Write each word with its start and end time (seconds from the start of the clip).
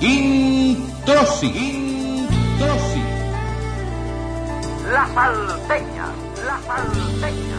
Introsi. 0.00 1.46
Introsi. 1.46 3.02
La 4.92 5.06
salteña, 5.14 6.06
la 6.46 6.60
salteña. 6.66 7.56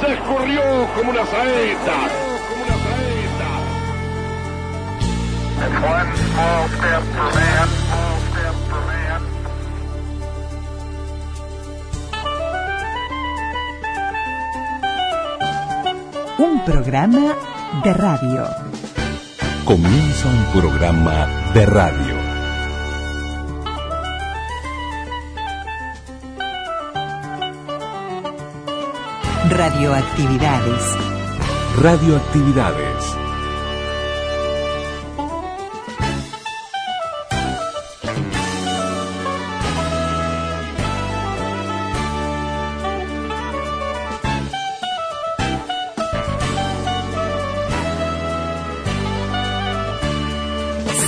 Se 0.00 0.12
escurrió 0.14 0.62
como 0.96 1.10
una 1.10 1.26
saeta. 1.26 1.92
Como 2.48 2.62
una 2.64 2.76
saeta. 2.82 3.50
One 5.82 6.16
small 6.16 6.68
step 6.68 7.02
for 7.14 7.30
man, 7.34 7.68
small 7.68 8.16
step 8.30 8.56
for 8.70 8.82
man. 8.86 9.22
Un 16.38 16.64
programa 16.64 17.36
de 17.84 17.92
radio. 17.92 18.61
Comienza 19.64 20.28
un 20.28 20.60
programa 20.60 21.28
de 21.54 21.64
radio. 21.66 22.16
Radioactividades. 29.48 30.96
Radioactividades. 31.80 33.21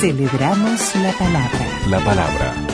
Celebramos 0.05 0.95
la 0.97 1.13
palabra. 1.13 1.67
La 1.89 1.99
palabra. 2.01 2.74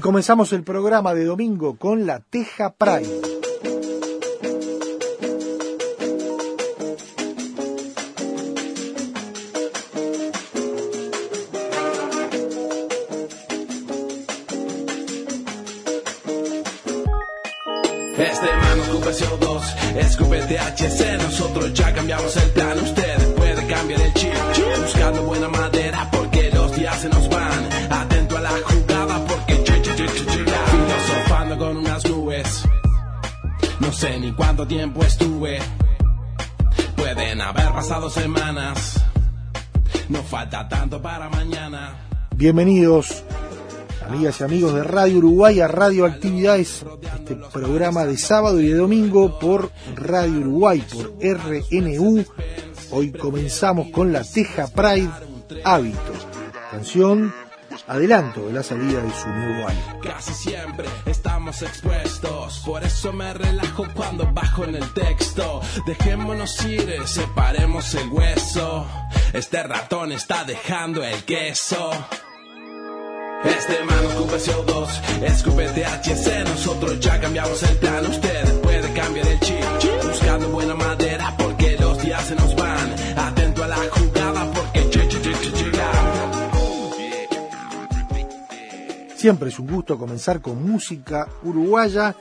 Y 0.00 0.02
comenzamos 0.02 0.54
el 0.54 0.62
programa 0.62 1.12
de 1.12 1.26
domingo 1.26 1.76
con 1.76 2.06
la 2.06 2.20
Teja 2.20 2.70
Pride. 2.70 3.39
Tiempo 34.70 35.02
estuve, 35.02 35.58
pueden 36.96 37.40
haber 37.40 37.72
pasado 37.72 38.08
semanas. 38.08 39.02
Bienvenidos, 42.36 43.24
amigas 44.06 44.40
y 44.40 44.44
amigos 44.44 44.74
de 44.74 44.84
Radio 44.84 45.18
Uruguay 45.18 45.58
a 45.58 45.66
Radio 45.66 46.06
Actividades, 46.06 46.86
este 47.18 47.34
programa 47.52 48.04
de 48.04 48.16
sábado 48.16 48.60
y 48.60 48.68
de 48.68 48.76
domingo 48.76 49.40
por 49.40 49.72
Radio 49.96 50.38
Uruguay, 50.38 50.84
por 50.92 51.14
RNU. 51.20 52.24
Hoy 52.92 53.10
comenzamos 53.10 53.88
con 53.90 54.12
la 54.12 54.22
Teja 54.22 54.68
Pride 54.68 55.10
Hábito, 55.64 56.12
canción 56.70 57.34
adelanto 57.90 58.46
de 58.46 58.52
la 58.52 58.62
salida 58.62 59.02
de 59.02 59.12
su 59.12 59.28
nuevo 59.28 59.68
álbum. 59.68 60.00
Casi 60.00 60.32
siempre 60.32 60.88
estamos 61.06 61.60
expuestos, 61.62 62.62
por 62.64 62.84
eso 62.84 63.12
me 63.12 63.34
relajo 63.34 63.84
cuando 63.94 64.32
bajo 64.32 64.64
en 64.64 64.76
el 64.76 64.94
texto. 64.94 65.60
Dejémonos 65.86 66.64
ir, 66.64 67.02
separemos 67.04 67.92
el 67.94 68.08
hueso. 68.08 68.86
Este 69.32 69.62
ratón 69.64 70.12
está 70.12 70.44
dejando 70.44 71.02
el 71.02 71.24
queso. 71.24 71.90
Este 73.42 73.84
man 73.84 74.04
escupe 74.04 74.36
CO2, 74.36 75.22
escupe 75.24 75.66
THC, 75.68 76.44
nosotros 76.46 77.00
ya 77.00 77.18
cambiamos 77.18 77.62
el 77.62 77.76
plan, 77.78 78.06
usted 78.06 78.60
puede 78.60 78.92
cambiar 78.92 79.19
Siempre 89.20 89.50
es 89.50 89.58
un 89.58 89.66
gusto 89.66 89.98
comenzar 89.98 90.40
con 90.40 90.66
música 90.66 91.28
uruguaya. 91.42 92.16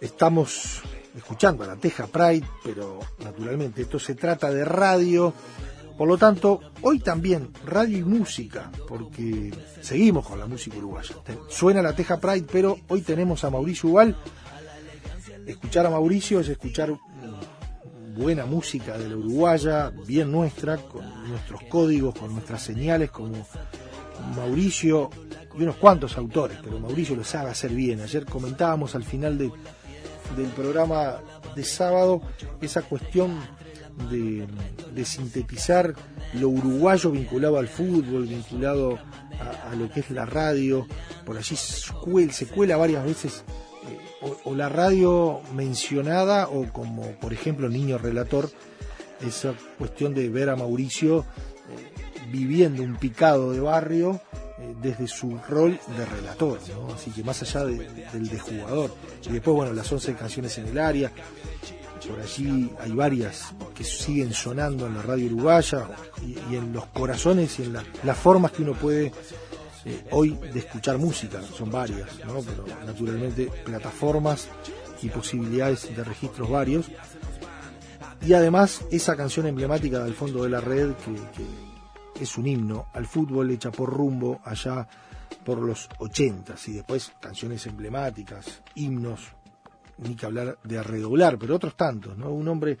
Estamos 0.00 0.82
escuchando 1.16 1.62
a 1.62 1.68
la 1.68 1.76
Teja 1.76 2.08
Pride, 2.08 2.44
pero 2.64 2.98
naturalmente 3.22 3.82
esto 3.82 4.00
se 4.00 4.16
trata 4.16 4.50
de 4.50 4.64
radio. 4.64 5.32
Por 5.96 6.08
lo 6.08 6.18
tanto, 6.18 6.58
hoy 6.80 6.98
también 6.98 7.50
radio 7.64 7.96
y 7.96 8.02
música, 8.02 8.72
porque 8.88 9.52
seguimos 9.80 10.26
con 10.26 10.40
la 10.40 10.46
música 10.46 10.78
uruguaya. 10.78 11.14
Suena 11.48 11.80
la 11.80 11.94
Teja 11.94 12.18
Pride, 12.18 12.46
pero 12.50 12.78
hoy 12.88 13.02
tenemos 13.02 13.44
a 13.44 13.50
Mauricio 13.50 13.90
Ubal. 13.90 14.16
Escuchar 15.46 15.86
a 15.86 15.90
Mauricio 15.90 16.40
es 16.40 16.48
escuchar 16.48 16.92
buena 18.16 18.46
música 18.46 18.98
de 18.98 19.08
la 19.08 19.16
uruguaya, 19.16 19.92
bien 20.08 20.32
nuestra, 20.32 20.78
con 20.78 21.28
nuestros 21.28 21.62
códigos, 21.70 22.18
con 22.18 22.32
nuestras 22.32 22.64
señales, 22.64 23.12
como 23.12 23.46
Mauricio 24.34 25.08
y 25.58 25.62
unos 25.62 25.76
cuantos 25.76 26.16
autores, 26.16 26.58
pero 26.62 26.78
Mauricio 26.80 27.14
lo 27.16 27.24
sabe 27.24 27.50
hacer 27.50 27.70
bien. 27.72 28.00
Ayer 28.00 28.24
comentábamos 28.24 28.94
al 28.94 29.04
final 29.04 29.36
de- 29.38 29.50
del 30.36 30.46
programa 30.56 31.16
de 31.54 31.64
sábado 31.64 32.22
esa 32.60 32.82
cuestión 32.82 33.38
de, 34.10 34.46
de 34.94 35.04
sintetizar 35.04 35.94
lo 36.34 36.48
uruguayo 36.48 37.10
vinculado 37.10 37.58
al 37.58 37.68
fútbol, 37.68 38.26
vinculado 38.26 38.98
a, 39.70 39.74
lo 39.74 39.90
que 39.90 40.00
es 40.00 40.10
la 40.10 40.24
radio. 40.24 40.86
Por 41.26 41.36
allí 41.36 41.54
se 41.56 42.46
cuela, 42.46 42.76
varias 42.78 43.04
veces 43.04 43.44
eh, 43.90 43.98
o, 44.22 44.50
o 44.50 44.54
la 44.54 44.70
radio 44.70 45.40
mencionada 45.54 46.48
o 46.48 46.72
como 46.72 47.02
por 47.20 47.34
ejemplo 47.34 47.68
Niño 47.68 47.98
Relator, 47.98 48.50
esa 49.26 49.52
cuestión 49.78 50.14
de 50.14 50.30
ver 50.30 50.48
a 50.48 50.56
Mauricio 50.56 51.18
eh, 51.20 52.24
viviendo 52.30 52.82
un 52.82 52.96
picado 52.96 53.52
de 53.52 53.60
barrio 53.60 54.20
eh, 54.62 54.74
desde 54.80 55.06
su 55.08 55.38
rol 55.48 55.78
de 55.96 56.06
relator, 56.06 56.58
¿no? 56.74 56.94
así 56.94 57.10
que 57.10 57.22
más 57.24 57.42
allá 57.42 57.64
de- 57.64 57.78
de- 57.88 58.06
del 58.12 58.28
de 58.28 58.38
jugador. 58.38 58.94
Y 59.28 59.32
después, 59.32 59.56
bueno, 59.56 59.72
las 59.72 59.90
11 59.92 60.14
canciones 60.14 60.56
en 60.58 60.68
el 60.68 60.78
área, 60.78 61.10
por 62.08 62.20
allí 62.20 62.70
hay 62.80 62.92
varias 62.92 63.52
que 63.74 63.84
siguen 63.84 64.32
sonando 64.32 64.86
en 64.86 64.94
la 64.94 65.02
radio 65.02 65.26
uruguaya 65.26 65.86
y, 66.22 66.36
y 66.52 66.56
en 66.56 66.72
los 66.72 66.86
corazones 66.86 67.58
y 67.58 67.62
en 67.64 67.72
la- 67.74 67.84
las 68.04 68.16
formas 68.18 68.52
que 68.52 68.62
uno 68.62 68.72
puede 68.74 69.12
eh, 69.84 70.04
hoy 70.12 70.30
de 70.52 70.60
escuchar 70.60 70.96
música, 70.98 71.40
son 71.42 71.68
varias, 71.70 72.08
¿no? 72.24 72.40
pero 72.40 72.64
naturalmente 72.86 73.46
plataformas 73.64 74.46
y 75.02 75.08
posibilidades 75.08 75.94
de 75.96 76.04
registros 76.04 76.48
varios. 76.48 76.86
Y 78.24 78.32
además 78.34 78.82
esa 78.92 79.16
canción 79.16 79.46
emblemática 79.48 80.04
del 80.04 80.14
fondo 80.14 80.44
de 80.44 80.50
la 80.50 80.60
red 80.60 80.92
que 81.04 81.10
es 82.22 82.36
un 82.38 82.46
himno 82.46 82.86
al 82.92 83.06
fútbol 83.06 83.50
hecha 83.50 83.70
por 83.70 83.90
rumbo 83.90 84.40
allá 84.44 84.86
por 85.44 85.58
los 85.58 85.88
80 85.98 86.54
y 86.66 86.72
después 86.72 87.12
canciones 87.20 87.66
emblemáticas, 87.66 88.62
himnos, 88.74 89.32
ni 89.98 90.14
que 90.14 90.26
hablar 90.26 90.58
de 90.62 90.78
arredoblar, 90.78 91.38
pero 91.38 91.56
otros 91.56 91.76
tantos, 91.76 92.16
¿no? 92.16 92.30
Un 92.30 92.48
hombre 92.48 92.78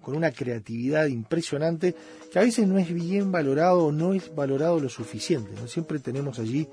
con 0.00 0.16
una 0.16 0.30
creatividad 0.30 1.06
impresionante 1.06 1.94
que 2.32 2.38
a 2.38 2.42
veces 2.42 2.66
no 2.66 2.78
es 2.78 2.92
bien 2.92 3.30
valorado 3.30 3.86
o 3.86 3.92
no 3.92 4.14
es 4.14 4.34
valorado 4.34 4.80
lo 4.80 4.88
suficiente. 4.88 5.52
¿no? 5.54 5.68
Siempre 5.68 6.00
tenemos 6.00 6.38
allí 6.38 6.66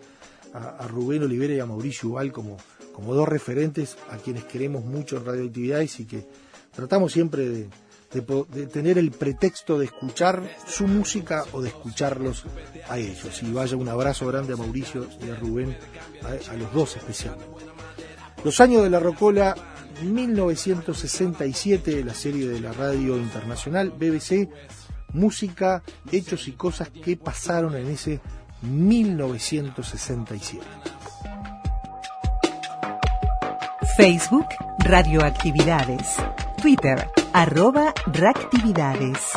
a, 0.53 0.87
Rubén 0.87 1.23
Olivera 1.23 1.53
y 1.53 1.59
a 1.59 1.65
Mauricio 1.65 2.09
Ubal 2.09 2.31
como, 2.31 2.57
como 2.91 3.13
dos 3.13 3.27
referentes 3.27 3.97
a 4.09 4.17
quienes 4.17 4.45
queremos 4.45 4.83
mucho 4.83 5.17
en 5.17 5.25
radioactividades 5.25 5.99
y 5.99 6.05
que 6.05 6.25
tratamos 6.75 7.11
siempre 7.13 7.47
de, 7.47 7.69
de, 8.13 8.21
tener 8.67 8.97
el 8.97 9.11
pretexto 9.11 9.79
de 9.79 9.85
escuchar 9.85 10.43
su 10.67 10.87
música 10.87 11.45
o 11.51 11.61
de 11.61 11.69
escucharlos 11.69 12.45
a 12.87 12.97
ellos. 12.97 13.43
Y 13.43 13.51
vaya 13.51 13.77
un 13.77 13.89
abrazo 13.89 14.25
grande 14.27 14.53
a 14.53 14.57
Mauricio 14.57 15.07
y 15.25 15.29
a 15.29 15.35
Rubén, 15.35 15.77
a, 16.23 16.29
a 16.51 16.55
los 16.55 16.73
dos 16.73 16.97
especialmente. 16.97 17.65
Los 18.43 18.59
años 18.59 18.83
de 18.83 18.89
la 18.89 18.99
Rocola, 18.99 19.55
1967, 20.03 22.03
la 22.03 22.13
serie 22.13 22.47
de 22.47 22.59
la 22.59 22.73
radio 22.73 23.17
internacional 23.17 23.91
BBC, 23.91 24.49
música, 25.13 25.81
hechos 26.11 26.47
y 26.47 26.53
cosas 26.53 26.89
que 26.89 27.17
pasaron 27.17 27.75
en 27.75 27.87
ese 27.87 28.19
1967. 28.61 30.65
Facebook 33.95 34.47
Radioactividades. 34.79 36.15
Twitter 36.61 37.07
arroba 37.33 37.93
reactividades. 38.05 39.33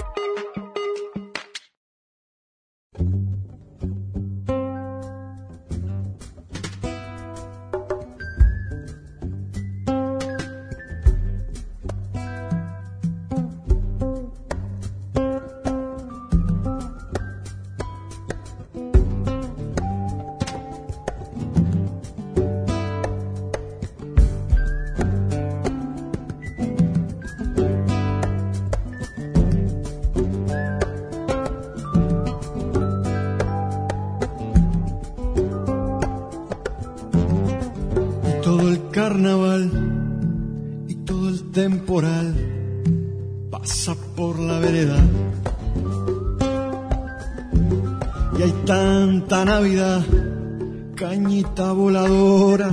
Voladora 51.64 52.70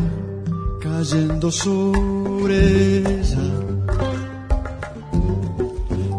cayendo 0.81 1.50
sobre 1.51 2.97
ella. 2.97 3.39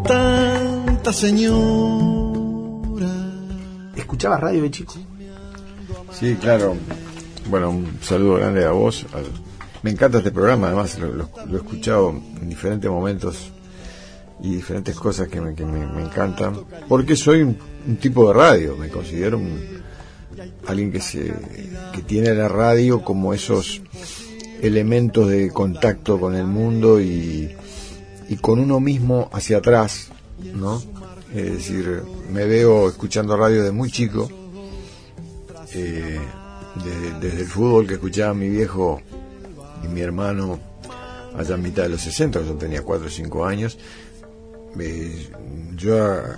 Tanta 0.07 1.13
señora. 1.13 2.31
¿Escuchabas 3.95 4.39
radio 4.41 4.61
de 4.63 4.71
chico? 4.71 4.93
Sí, 6.11 6.35
claro. 6.35 6.75
Bueno, 7.49 7.69
un 7.69 7.99
saludo 8.01 8.35
grande 8.35 8.65
a 8.65 8.71
vos. 8.71 9.05
Me 9.83 9.91
encanta 9.91 10.17
este 10.17 10.31
programa, 10.31 10.67
además 10.67 10.97
lo, 10.97 11.07
lo- 11.13 11.29
lo 11.47 11.57
he 11.57 11.61
escuchado 11.61 12.09
en 12.41 12.49
diferentes 12.49 12.89
momentos 12.89 13.51
y 14.41 14.55
diferentes 14.55 14.95
cosas 14.95 15.27
que 15.27 15.39
me, 15.39 15.53
que 15.53 15.63
me- 15.65 15.85
me 15.85 16.03
encantan. 16.03 16.55
Porque 16.87 17.15
soy 17.15 17.43
un, 17.43 17.57
un 17.87 17.97
tipo 17.97 18.27
de 18.27 18.33
radio, 18.33 18.75
me 18.75 18.89
considero 18.89 19.37
un, 19.37 19.83
alguien 20.67 20.91
que, 20.91 21.01
se, 21.01 21.33
que 21.93 22.01
tiene 22.01 22.33
la 22.33 22.47
radio 22.47 23.03
como 23.03 23.33
esos 23.33 23.81
elementos 24.61 25.29
de 25.29 25.49
contacto 25.51 26.19
con 26.19 26.35
el 26.35 26.45
mundo 26.47 26.99
y, 27.01 27.51
y 28.29 28.35
con 28.37 28.59
uno 28.59 28.79
mismo 28.79 29.29
hacia 29.33 29.57
atrás, 29.57 30.09
¿no? 30.53 30.81
Es 31.33 31.51
decir, 31.51 32.01
me 32.31 32.45
veo 32.45 32.87
escuchando 32.87 33.35
radio 33.35 33.63
de 33.63 33.71
muy 33.71 33.91
chico 33.91 34.29
eh, 35.73 36.19
de- 36.83 37.19
desde 37.19 37.41
el 37.41 37.47
fútbol 37.47 37.87
que 37.87 37.95
escuchaba 37.95 38.33
mi 38.33 38.49
viejo 38.49 39.01
y 39.83 39.87
mi 39.87 40.01
hermano 40.01 40.59
allá 41.37 41.55
a 41.55 41.57
mitad 41.57 41.83
de 41.83 41.89
los 41.89 42.01
60, 42.01 42.41
yo 42.43 42.53
tenía 42.53 42.81
4 42.81 43.07
o 43.07 43.09
5 43.09 43.45
años, 43.45 43.77
eh, 44.79 45.27
yo 45.75 45.97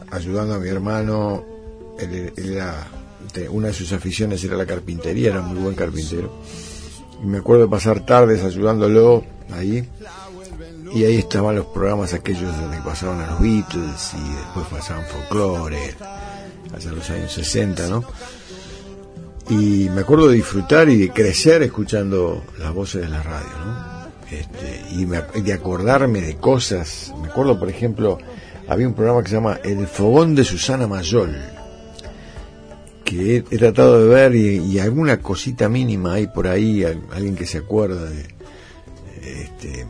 ayudando 0.10 0.56
a 0.56 0.60
mi 0.60 0.70
hermano, 0.70 1.46
él, 2.00 2.34
era, 2.36 2.88
una 3.50 3.68
de 3.68 3.74
sus 3.74 3.92
aficiones 3.94 4.44
era 4.44 4.58
la 4.58 4.66
carpintería, 4.66 5.30
era 5.30 5.42
muy 5.42 5.60
buen 5.60 5.76
carpintero, 5.76 6.42
y 7.24 7.26
me 7.26 7.40
acuerdo 7.40 7.64
de 7.64 7.70
pasar 7.70 8.06
tardes 8.06 8.44
ayudándolo 8.44 9.24
ahí, 9.52 9.88
y 10.94 11.04
ahí 11.04 11.18
estaban 11.18 11.56
los 11.56 11.66
programas 11.68 12.14
aquellos 12.14 12.56
donde 12.58 12.78
pasaban 12.80 13.20
a 13.22 13.32
los 13.32 13.42
Beatles 13.42 14.14
y 14.14 14.36
después 14.36 14.66
pasaban 14.72 15.06
folclore, 15.06 15.96
en 16.80 16.96
los 16.96 17.10
años 17.10 17.32
60, 17.32 17.88
¿no? 17.88 18.04
y 19.50 19.90
me 19.90 20.02
acuerdo 20.02 20.28
de 20.28 20.36
disfrutar 20.36 20.90
y 20.90 20.98
de 20.98 21.10
crecer 21.10 21.64
escuchando 21.64 22.44
las 22.60 22.74
voces 22.74 23.02
de 23.02 23.10
la 23.10 23.24
radio, 23.24 23.50
¿no? 23.66 23.98
Este, 24.30 24.84
y 24.92 25.06
me 25.06 25.22
de 25.22 25.54
acordarme 25.54 26.22
de 26.22 26.36
cosas. 26.36 27.14
Me 27.22 27.30
acuerdo, 27.30 27.58
por 27.58 27.70
ejemplo, 27.70 28.18
había 28.68 28.88
un 28.88 28.94
programa 28.94 29.24
que 29.24 29.30
se 29.30 29.36
llama 29.36 29.60
El 29.64 29.88
Fogón 29.88 30.36
de 30.36 30.44
Susana 30.44 30.86
Mayol, 30.86 31.34
que 33.08 33.38
he, 33.38 33.58
tratado 33.58 34.02
de 34.04 34.08
ver 34.10 34.36
y, 34.36 34.80
alguna 34.80 35.22
cosita 35.22 35.70
mínima 35.70 36.14
hay 36.16 36.28
por 36.28 36.46
ahí, 36.46 36.84
al- 36.84 37.02
alguien 37.14 37.36
que 37.38 37.46
se 37.46 37.60
acuerda 37.60 38.04
de, 38.04 38.26
este, 39.24 39.86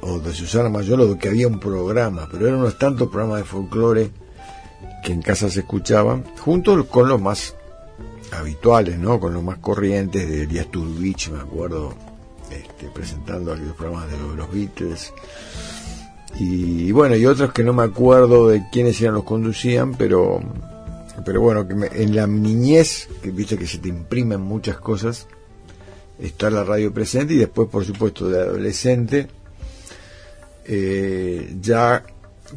o 0.00 0.18
de 0.18 0.32
Susana 0.32 0.70
Mayol 0.70 1.02
o 1.02 1.06
de 1.12 1.18
que 1.18 1.28
había 1.28 1.46
un 1.48 1.60
programa, 1.60 2.26
pero 2.32 2.46
eran 2.48 2.60
unos 2.60 2.78
tantos 2.78 3.08
programas 3.08 3.40
de 3.40 3.44
folclore 3.44 4.10
que 5.04 5.12
en 5.12 5.20
casa 5.20 5.50
se 5.50 5.60
escuchaban, 5.60 6.24
junto 6.38 6.86
con 6.88 7.10
los 7.10 7.20
más 7.20 7.54
habituales, 8.32 8.98
¿no? 8.98 9.20
Con 9.20 9.34
los 9.34 9.42
más 9.42 9.58
corrientes 9.58 10.26
de 10.28 10.44
Elías 10.44 10.68
Turbich, 10.70 11.30
me 11.30 11.40
acuerdo, 11.40 11.94
este, 12.50 12.86
presentando 12.88 13.52
aquellos 13.52 13.76
programas 13.76 14.10
de 14.10 14.36
los 14.36 14.50
Beatles. 14.50 15.12
Y, 16.40 16.90
bueno, 16.92 17.16
y 17.16 17.26
otros 17.26 17.52
que 17.52 17.64
no 17.64 17.74
me 17.74 17.82
acuerdo 17.82 18.48
de 18.48 18.62
quiénes 18.72 18.98
eran 19.02 19.14
los 19.14 19.24
conducían, 19.24 19.94
pero 19.94 20.40
pero 21.28 21.42
bueno, 21.42 21.68
que 21.68 21.74
me- 21.74 21.90
en 21.92 22.16
la 22.16 22.26
niñez, 22.26 23.06
que 23.22 23.30
viste 23.30 23.58
que 23.58 23.66
se 23.66 23.76
te 23.76 23.90
imprimen 23.90 24.40
muchas 24.40 24.78
cosas, 24.78 25.26
está 26.18 26.48
la 26.48 26.64
radio 26.64 26.90
presente 26.90 27.34
y 27.34 27.36
después, 27.36 27.68
por 27.68 27.84
supuesto, 27.84 28.30
de 28.30 28.40
adolescente, 28.40 29.28
eh, 30.64 31.54
ya 31.60 32.02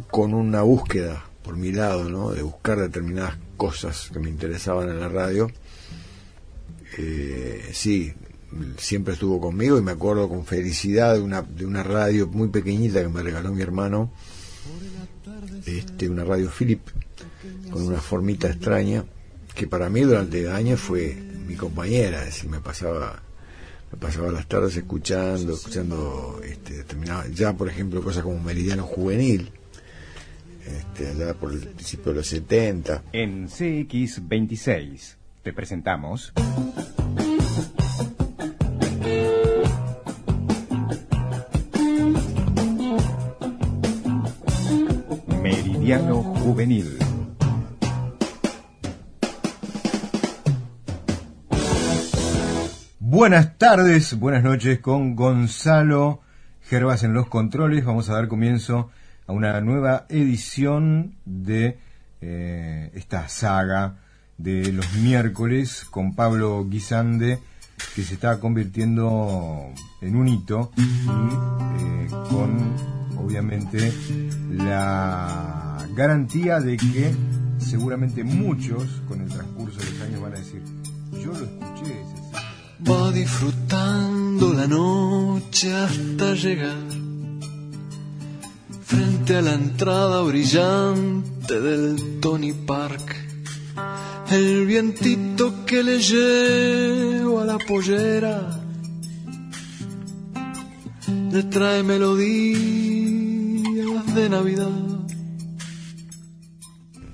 con 0.10 0.34
una 0.34 0.62
búsqueda 0.62 1.22
por 1.44 1.58
mi 1.58 1.74
lado, 1.74 2.10
¿no? 2.10 2.32
De 2.32 2.44
buscar 2.44 2.80
determinadas 2.80 3.36
cosas 3.58 4.10
que 4.14 4.20
me 4.20 4.30
interesaban 4.30 4.88
en 4.90 5.02
la 5.02 5.10
radio. 5.10 5.52
Eh, 6.98 7.72
sí, 7.74 8.14
siempre 8.78 9.16
estuvo 9.16 9.42
conmigo 9.42 9.78
y 9.78 9.82
me 9.82 9.92
acuerdo 9.92 10.30
con 10.30 10.46
felicidad 10.46 11.14
de 11.16 11.20
una, 11.20 11.42
de 11.42 11.66
una 11.66 11.84
radio 11.84 12.26
muy 12.28 12.48
pequeñita 12.48 13.02
que 13.02 13.10
me 13.10 13.22
regaló 13.22 13.52
mi 13.52 13.62
hermano, 13.62 14.14
este, 15.66 16.08
una 16.10 16.24
radio 16.24 16.50
Philip, 16.50 16.82
con 17.72 17.84
una 17.84 18.00
formita 18.00 18.48
extraña, 18.48 19.04
que 19.56 19.68
para 19.68 19.90
mí 19.90 20.02
durante 20.02 20.50
años 20.52 20.80
fue 20.80 21.16
mi 21.48 21.56
compañera, 21.56 22.20
es 22.22 22.26
decir, 22.28 22.50
me 22.50 22.60
pasaba 22.60 23.22
me 23.92 23.98
pasaba 23.98 24.32
las 24.32 24.48
tardes 24.48 24.78
escuchando, 24.78 25.54
escuchando 25.54 26.40
este, 26.46 26.78
determinada- 26.78 27.28
ya 27.28 27.52
por 27.54 27.68
ejemplo 27.68 28.02
cosas 28.02 28.24
como 28.24 28.40
Meridiano 28.40 28.84
Juvenil, 28.84 29.52
este, 30.66 31.10
allá 31.10 31.34
por 31.34 31.52
el 31.52 31.60
principio 31.60 32.14
de 32.14 32.20
los 32.20 32.28
70, 32.28 33.04
En 33.12 33.50
CX26 33.50 35.16
te 35.44 35.52
presentamos 35.52 36.32
Meridiano 45.42 46.22
Juvenil. 46.24 46.98
Buenas 53.22 53.56
tardes, 53.60 54.18
buenas 54.18 54.42
noches 54.42 54.80
con 54.80 55.16
Gonzalo 55.16 56.22
Gervas 56.64 57.04
en 57.04 57.14
los 57.14 57.28
controles. 57.28 57.86
Vamos 57.86 58.10
a 58.10 58.16
dar 58.16 58.28
comienzo 58.28 58.90
a 59.28 59.32
una 59.32 59.62
nueva 59.62 60.08
edición 60.10 61.14
de 61.24 61.78
eh, 62.20 62.90
esta 62.96 63.30
saga 63.30 64.00
de 64.40 64.74
los 64.74 64.92
miércoles 64.96 65.86
con 65.92 66.16
Pablo 66.16 66.66
Guisande 66.68 67.38
que 67.94 68.02
se 68.02 68.16
está 68.16 68.40
convirtiendo 68.40 69.72
en 70.02 70.16
un 70.16 70.28
hito 70.28 70.72
y 70.78 70.82
eh, 70.82 72.08
con 72.28 72.74
obviamente 73.24 73.94
la 74.50 75.88
garantía 75.94 76.60
de 76.60 76.76
que 76.76 77.14
seguramente 77.60 78.24
muchos 78.24 79.04
con 79.08 79.22
el 79.22 79.30
transcurso 79.30 79.80
de 79.80 79.92
los 79.92 80.02
años 80.02 80.22
van 80.22 80.34
a 80.34 80.38
decir 80.38 80.64
yo 81.24 81.32
lo 81.34 81.46
escuché 81.46 82.11
Va 82.90 83.12
disfrutando 83.12 84.54
la 84.54 84.68
noche 84.68 85.74
hasta 85.74 86.34
llegar. 86.34 87.02
frente 88.92 89.38
a 89.38 89.42
la 89.42 89.54
entrada 89.54 90.22
brillante 90.24 91.62
del 91.62 92.20
Tony 92.20 92.52
Park. 92.54 93.16
El 94.30 94.66
vientito 94.66 95.66
que 95.66 95.82
le 95.82 96.00
llevo 96.00 97.40
a 97.40 97.46
la 97.46 97.58
pollera 97.58 98.60
le 101.32 101.44
trae 101.44 101.84
melodías 101.84 102.56
de 104.14 104.30
Navidad. 104.30 104.72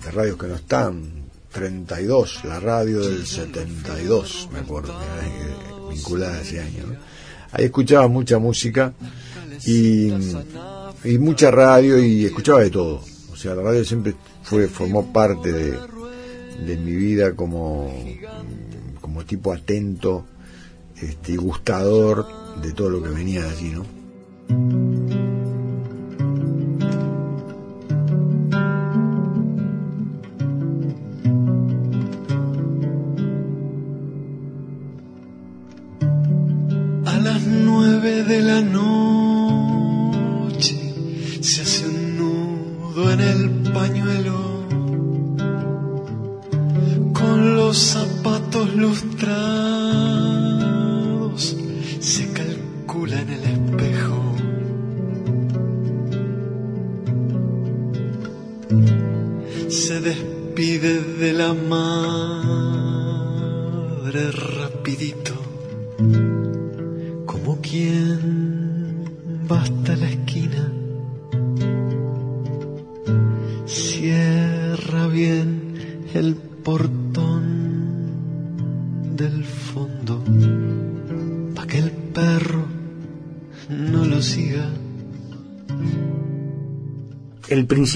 De 0.03 0.12
radios 0.12 0.38
que 0.38 0.47
no 0.47 0.55
están, 0.55 1.16
32, 1.57 2.43
la 2.43 2.59
radio 2.59 2.99
del 2.99 3.25
72, 3.25 4.49
me 4.53 4.59
acuerdo, 4.59 4.95
vinculada 5.89 6.35
a 6.35 6.41
ese 6.41 6.59
año. 6.59 6.83
Ahí 7.51 7.65
escuchaba 7.65 8.07
mucha 8.07 8.37
música 8.37 8.93
y, 9.65 10.13
y 11.03 11.17
mucha 11.17 11.49
radio 11.49 11.97
y 11.97 12.25
escuchaba 12.25 12.59
de 12.59 12.69
todo. 12.69 13.01
O 13.31 13.35
sea, 13.35 13.55
la 13.55 13.63
radio 13.63 13.83
siempre 13.83 14.13
fue 14.43 14.67
formó 14.67 15.11
parte 15.11 15.51
de, 15.51 15.79
de 16.63 16.77
mi 16.77 16.95
vida 16.95 17.35
como, 17.35 17.91
como 19.01 19.25
tipo 19.25 19.51
atento 19.51 20.27
este, 21.01 21.31
y 21.31 21.37
gustador 21.37 22.27
de 22.61 22.71
todo 22.73 22.91
lo 22.91 23.01
que 23.01 23.09
venía 23.09 23.41
de 23.41 23.49
allí, 23.49 23.69
¿no? 23.69 25.26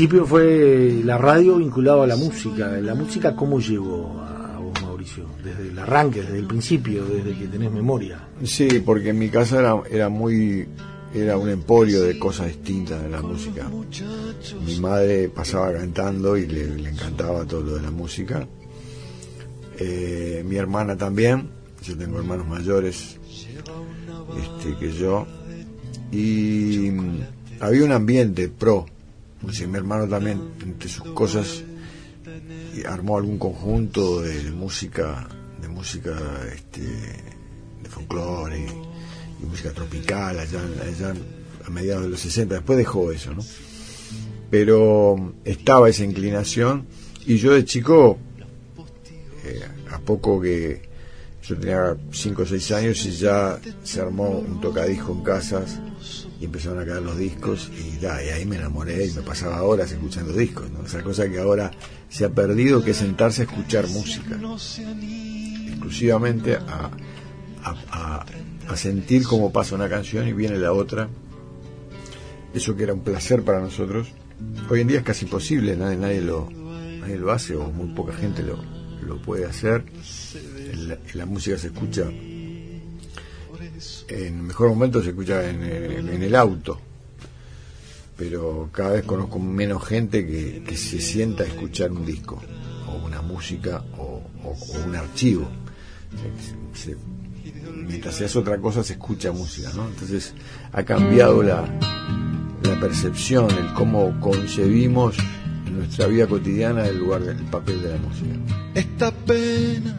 Principio 0.02 0.26
fue 0.26 1.00
la 1.06 1.20
radio 1.20 1.58
vinculado 1.58 2.02
a 2.02 2.08
la 2.08 2.16
música. 2.16 2.70
¿La 2.82 2.96
música 2.96 3.36
cómo 3.36 3.60
llegó 3.60 4.20
a 4.20 4.58
vos, 4.58 4.82
Mauricio? 4.82 5.26
Desde 5.44 5.70
el 5.70 5.78
arranque, 5.78 6.24
desde 6.24 6.40
el 6.40 6.48
principio, 6.48 7.06
desde 7.06 7.38
que 7.38 7.46
tenés 7.46 7.72
memoria. 7.72 8.28
Sí, 8.44 8.82
porque 8.84 9.10
en 9.10 9.20
mi 9.20 9.30
casa 9.30 9.84
era, 9.92 10.10
muy 10.10 10.68
era 11.14 11.38
un 11.38 11.50
emporio 11.50 12.02
de 12.02 12.18
cosas 12.18 12.48
distintas 12.48 13.04
de 13.04 13.10
la 13.10 13.22
música. 13.22 13.70
Mi 14.66 14.80
madre 14.80 15.30
pasaba 15.30 15.72
cantando 15.72 16.36
y 16.36 16.48
le, 16.48 16.78
le 16.78 16.90
encantaba 16.90 17.46
todo 17.46 17.62
lo 17.62 17.76
de 17.76 17.84
la 17.84 17.92
música. 17.92 18.48
Eh, 19.78 20.44
mi 20.48 20.56
hermana 20.56 20.98
también, 20.98 21.48
yo 21.84 21.96
tengo 21.96 22.18
hermanos 22.18 22.48
mayores 22.48 23.20
este, 24.36 24.78
que 24.80 24.94
yo. 24.94 25.28
Y 26.12 26.90
mm, 26.90 27.20
había 27.60 27.86
un 27.86 27.92
ambiente 27.92 28.48
pro. 28.48 28.88
Sea, 29.50 29.68
mi 29.68 29.78
hermano 29.78 30.08
también, 30.08 30.40
entre 30.62 30.88
sus 30.88 31.12
cosas, 31.14 31.64
armó 32.88 33.18
algún 33.18 33.38
conjunto 33.38 34.22
de 34.22 34.52
música, 34.52 35.28
de 35.62 35.68
música 35.68 36.16
este, 36.54 36.82
de 36.82 37.90
folclore 37.90 38.66
y 39.42 39.46
música 39.46 39.72
tropical 39.72 40.40
allá, 40.40 40.62
allá 40.84 41.14
a 41.66 41.70
mediados 41.70 42.04
de 42.04 42.10
los 42.10 42.20
60. 42.20 42.56
Después 42.56 42.78
dejó 42.78 43.12
eso, 43.12 43.34
¿no? 43.34 43.44
Pero 44.50 45.34
estaba 45.44 45.90
esa 45.90 46.04
inclinación 46.04 46.86
y 47.26 47.38
yo 47.38 47.54
de 47.54 47.66
chico, 47.66 48.18
eh, 49.44 49.62
a 49.92 50.00
poco 50.00 50.40
que 50.40 50.90
yo 51.44 51.58
tenía 51.58 51.98
5 52.12 52.42
o 52.42 52.46
6 52.46 52.72
años 52.72 53.06
y 53.06 53.12
ya 53.12 53.60
se 53.84 54.02
armó 54.02 54.30
un 54.30 54.62
tocadisco 54.62 55.14
en 55.14 55.24
casas 55.24 55.80
y 56.42 56.46
empezaron 56.46 56.80
a 56.80 56.86
caer 56.86 57.04
los 57.04 57.20
discos 57.20 57.70
y, 57.78 58.00
da, 58.00 58.24
y 58.24 58.30
ahí 58.30 58.46
me 58.48 58.56
enamoré 58.56 59.06
y 59.06 59.12
me 59.12 59.22
pasaba 59.22 59.62
horas 59.62 59.92
escuchando 59.92 60.34
discos, 60.34 60.72
¿no? 60.72 60.84
Esa 60.84 61.04
cosa 61.04 61.30
que 61.30 61.38
ahora 61.38 61.70
se 62.10 62.26
ha 62.26 62.30
perdido 62.30 62.84
que 62.84 62.96
sentarse 62.96 63.44
a 63.44 63.46
escuchar 63.46 63.88
música, 63.88 64.40
exclusivamente 65.68 66.56
a, 66.56 66.90
a, 67.64 68.26
sentir 68.76 69.24
cómo 69.24 69.52
pasa 69.52 69.76
una 69.76 69.88
canción 69.88 70.28
y 70.28 70.34
viene 70.34 70.58
la 70.58 70.74
otra. 70.74 71.10
Eso 72.56 72.76
que 72.76 72.84
era 72.84 72.94
un 72.94 73.02
placer 73.02 73.44
para 73.44 73.60
nosotros, 73.60 74.08
hoy 74.68 74.82
en 74.82 74.88
día 74.88 74.98
es 74.98 75.04
casi 75.04 75.26
imposible, 75.26 75.76
nadie, 75.76 75.98
nadie, 75.98 76.22
lo, 76.22 76.50
lo 76.50 77.32
hace 77.32 77.56
o 77.56 77.70
muy 77.70 77.94
poca 77.94 78.14
gente 78.14 78.42
lo, 78.42 78.58
lo 79.06 79.22
puede 79.22 79.46
hacer. 79.46 79.86
La 81.14 81.26
música 81.28 81.58
se 81.60 81.68
escucha 81.68 82.10
en 84.08 84.36
el 84.38 84.44
mejor 84.44 84.70
momento 84.70 85.02
se 85.02 85.10
escucha 85.10 85.50
en, 85.50 85.64
en, 85.64 86.10
en, 86.10 86.24
el 86.24 86.36
auto. 86.36 86.80
Pero 88.18 88.70
cada 88.72 88.92
vez 88.92 89.04
conozco 89.04 89.40
menos 89.40 89.84
gente 89.84 90.26
que, 90.26 90.64
que 90.64 90.78
se 90.78 91.02
sienta 91.02 91.44
a 91.44 91.48
escuchar 91.48 91.92
un 91.92 92.06
disco 92.06 92.42
o 92.88 93.06
una 93.06 93.22
música 93.22 93.84
o, 93.98 94.22
un 94.86 94.96
archivo. 94.96 95.48
Mientras 97.88 98.16
se 98.16 98.26
hace 98.26 98.40
otra 98.40 98.58
cosa 98.60 98.84
se 98.84 98.94
escucha 98.94 99.32
música 99.32 99.72
¿no? 99.76 99.88
entonces 99.88 100.34
ha 100.72 100.84
cambiado 100.84 101.42
la, 101.42 101.66
la 102.64 102.80
percepción 102.80 103.50
el 103.50 103.74
cómo 103.74 104.20
concebimos 104.20 105.16
nuestra 105.72 106.08
vida 106.08 106.28
cotidiana 106.28 106.86
el 106.86 107.00
lugar 107.00 107.22
del 107.24 107.38
papel 107.46 107.82
de 107.82 107.90
la 107.90 107.98
música. 107.98 108.36
Esta 108.76 109.12
pena 109.12 109.98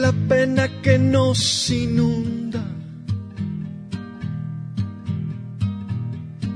la 0.00 0.12
pena 0.28 0.68
que 0.82 0.98
nos 0.98 1.70
inunda. 1.70 2.62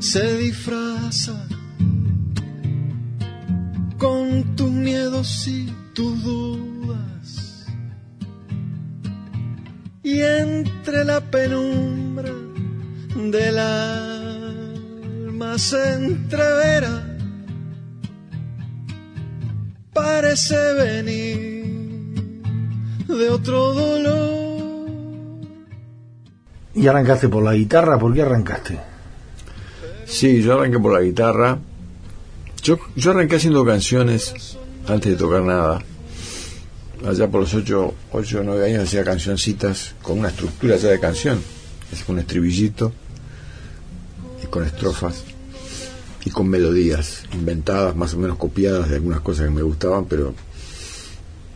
Se 0.01 0.37
disfraza 0.39 1.47
con 3.99 4.57
tus 4.57 4.71
miedos 4.71 5.49
y 5.49 5.73
tus 5.95 6.23
dudas. 6.23 7.67
Y 10.03 10.21
entre 10.21 11.05
la 11.05 11.21
penumbra 11.21 12.33
del 13.15 13.59
alma 13.59 15.59
se 15.59 15.95
entrevera. 15.95 17.05
Parece 19.93 20.57
venir 20.75 21.58
de 23.19 23.31
otro 23.31 23.75
dolor. 23.75 24.49
¿Y 26.75 26.87
arrancaste 26.87 27.29
por 27.29 27.43
la 27.43 27.55
guitarra? 27.55 27.99
¿Por 27.99 28.15
qué 28.15 28.23
arrancaste? 28.23 28.79
Sí, 30.07 30.43
yo 30.43 30.55
arranqué 30.55 30.79
por 30.79 30.93
la 30.93 31.01
guitarra. 31.01 31.59
Yo, 32.63 32.79
yo 32.95 33.11
arranqué 33.11 33.37
haciendo 33.37 33.65
canciones 33.65 34.57
antes 34.87 35.13
de 35.13 35.19
tocar 35.19 35.43
nada. 35.43 35.83
Allá 37.07 37.29
por 37.29 37.43
los 37.43 37.55
8 37.55 37.95
o 38.13 38.23
9 38.23 38.67
años 38.67 38.85
hacía 38.85 39.05
cancioncitas 39.05 39.95
con 40.03 40.21
una 40.21 40.29
estructura 40.29 40.77
ya 40.77 40.89
de 40.89 41.01
canción. 41.01 41.43
Es 41.93 42.05
con 42.05 42.19
estribillito 42.19 42.93
y 44.43 44.47
con 44.47 44.65
estrofas 44.65 45.25
y 46.25 46.31
con 46.31 46.49
melodías 46.49 47.25
inventadas, 47.33 47.97
más 47.97 48.15
o 48.15 48.19
menos 48.19 48.37
copiadas 48.37 48.89
de 48.89 48.97
algunas 48.97 49.21
cosas 49.21 49.47
que 49.47 49.55
me 49.55 49.63
gustaban, 49.63 50.05
pero 50.05 50.35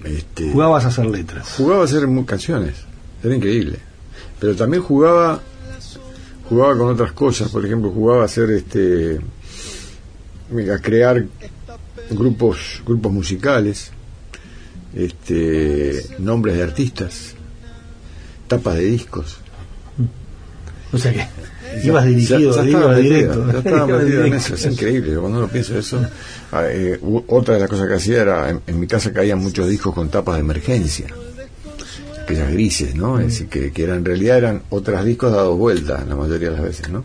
este, 0.05 0.51
jugabas 0.53 0.85
a 0.85 0.89
hacer 0.89 1.07
letras. 1.07 1.55
Jugaba 1.57 1.83
a 1.83 1.85
hacer 1.85 2.03
canciones, 2.27 2.75
era 3.23 3.35
increíble. 3.35 3.79
Pero 4.41 4.57
también 4.57 4.83
jugaba 4.83 5.41
jugaba 6.49 6.77
con 6.77 6.89
otras 6.89 7.13
cosas, 7.13 7.49
por 7.51 7.65
ejemplo, 7.65 7.91
jugaba 7.91 8.23
a 8.23 8.25
hacer 8.27 8.51
este 8.51 9.21
a 10.73 10.79
crear 10.79 11.25
grupos 12.11 12.83
grupos 12.85 13.13
musicales, 13.13 13.91
este 14.95 16.05
nombres 16.19 16.57
de 16.57 16.63
artistas, 16.63 17.35
tapas 18.49 18.77
de 18.77 18.85
discos. 18.85 19.39
O 20.93 20.99
sea 20.99 21.13
que 21.13 21.27
ibas 21.83 22.05
dirigido, 22.07 22.55
ya, 22.55 22.62
ya 22.62 22.69
ibas 22.69 22.83
estaba 22.83 22.97
directo. 22.97 23.52
ya 23.52 23.59
estaba 23.59 23.87
metido 23.99 24.25
en 24.25 24.35
eso, 24.35 24.55
es 24.55 24.67
increíble, 24.67 25.17
cuando 25.17 25.38
uno 25.38 25.49
piensa 25.49 25.79
eso. 25.79 26.00
ah, 26.52 26.64
eh, 26.69 26.99
otra 27.29 27.55
de 27.55 27.61
las 27.61 27.69
cosas 27.69 27.88
que 27.88 27.95
hacía 27.95 28.23
era, 28.23 28.50
en, 28.50 28.61
en 28.67 28.81
mi 28.81 28.87
casa 28.87 29.12
caían 29.12 29.38
muchos 29.38 29.69
discos 29.69 29.95
con 29.95 30.09
tapas 30.09 30.35
de 30.37 30.41
emergencia, 30.41 31.07
aquellas 32.23 32.50
grises, 32.52 32.95
¿no? 32.95 33.19
Es 33.19 33.26
decir, 33.26 33.49
que, 33.49 33.73
que 33.73 33.83
eran, 33.85 33.99
en 33.99 34.05
realidad 34.05 34.38
eran 34.38 34.62
otros 34.71 35.05
discos 35.05 35.33
dados 35.33 35.57
vueltas 35.59 36.07
la 36.07 36.17
mayoría 36.17 36.50
de 36.50 36.57
las 36.57 36.64
veces, 36.64 36.88
¿no? 36.91 37.05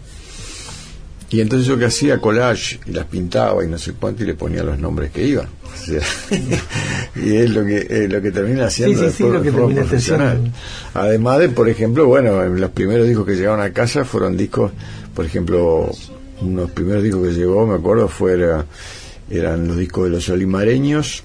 Y 1.29 1.41
entonces 1.41 1.67
yo 1.67 1.77
que 1.77 1.83
hacía 1.85 2.19
collage 2.19 2.79
y 2.85 2.91
las 2.91 3.05
pintaba 3.05 3.63
y 3.63 3.67
no 3.67 3.77
sé 3.77 3.91
cuánto 3.93 4.23
y 4.23 4.27
le 4.27 4.33
ponía 4.35 4.63
los 4.63 4.79
nombres 4.79 5.11
que 5.11 5.27
iban. 5.27 5.47
O 5.47 5.77
sea, 5.85 5.99
y 7.17 7.35
es 7.35 7.49
lo 7.49 7.65
que 7.65 7.85
eh, 7.89 8.07
lo 8.07 8.21
que 8.21 8.31
termina 8.31 8.67
haciendo 8.67 9.01
Sí, 9.11 9.23
lo 9.23 9.41
que 9.41 9.51
profesional. 9.81 10.53
Además 10.93 11.39
de, 11.39 11.49
por 11.49 11.67
ejemplo, 11.67 12.05
bueno, 12.07 12.45
los 12.45 12.71
primeros 12.71 13.07
discos 13.07 13.25
que 13.25 13.35
llegaron 13.35 13.59
a 13.59 13.73
casa 13.73 14.05
fueron 14.05 14.37
discos, 14.37 14.71
por 15.13 15.25
ejemplo, 15.25 15.91
uno 16.41 16.61
de 16.61 16.67
los 16.67 16.71
primeros 16.71 17.03
discos 17.03 17.27
que 17.27 17.33
llegó, 17.33 17.67
me 17.67 17.75
acuerdo, 17.75 18.07
fuera, 18.07 18.65
eran 19.29 19.67
los 19.67 19.77
discos 19.77 20.05
de 20.05 20.09
los 20.11 20.29
olimareños, 20.29 21.23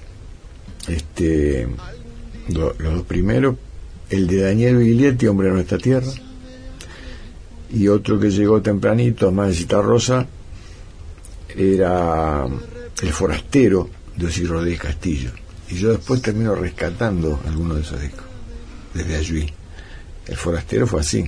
este, 0.89 1.67
lo- 2.49 2.75
los 2.77 2.93
dos 2.95 3.03
primeros, 3.03 3.55
el 4.09 4.27
de 4.27 4.41
Daniel 4.41 4.77
Viglietti, 4.77 5.27
Hombre 5.27 5.47
de 5.47 5.53
Nuestra 5.53 5.77
Tierra, 5.77 6.11
y 7.73 7.87
otro 7.87 8.19
que 8.19 8.29
llegó 8.29 8.61
tempranito, 8.61 9.31
más 9.31 9.49
de 9.49 9.53
Cita 9.55 9.81
Rosa, 9.81 10.27
era 11.55 12.45
El 13.01 13.13
Forastero 13.13 13.89
de 14.15 14.27
Osir 14.27 14.47
Rodríguez 14.47 14.79
Castillo. 14.79 15.31
Y 15.69 15.75
yo 15.75 15.89
después 15.91 16.21
termino 16.21 16.53
rescatando 16.55 17.39
algunos 17.47 17.77
de 17.77 17.83
esos 17.83 18.01
discos, 18.01 18.25
desde 18.93 19.15
allí. 19.15 19.49
El 20.27 20.37
Forastero 20.37 20.85
fue 20.87 21.01
así. 21.01 21.19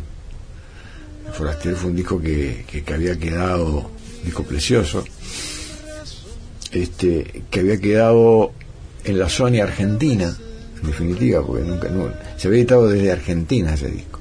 El 1.27 1.33
Forastero 1.33 1.75
fue 1.75 1.89
un 1.89 1.95
disco 1.95 2.21
que, 2.21 2.65
que, 2.85 2.93
había 2.93 3.17
quedado, 3.17 3.89
disco 4.23 4.43
precioso, 4.43 5.03
este, 6.71 7.43
que 7.49 7.59
había 7.61 7.79
quedado 7.79 8.51
en 9.03 9.19
la 9.19 9.29
Sony 9.29 9.61
Argentina, 9.61 10.35
en 10.81 10.87
definitiva, 10.87 11.45
porque 11.45 11.63
nunca, 11.63 11.89
nu- 11.89 12.11
se 12.37 12.47
había 12.47 12.59
editado 12.59 12.87
desde 12.87 13.11
Argentina 13.11 13.73
ese 13.73 13.89
disco. 13.89 14.14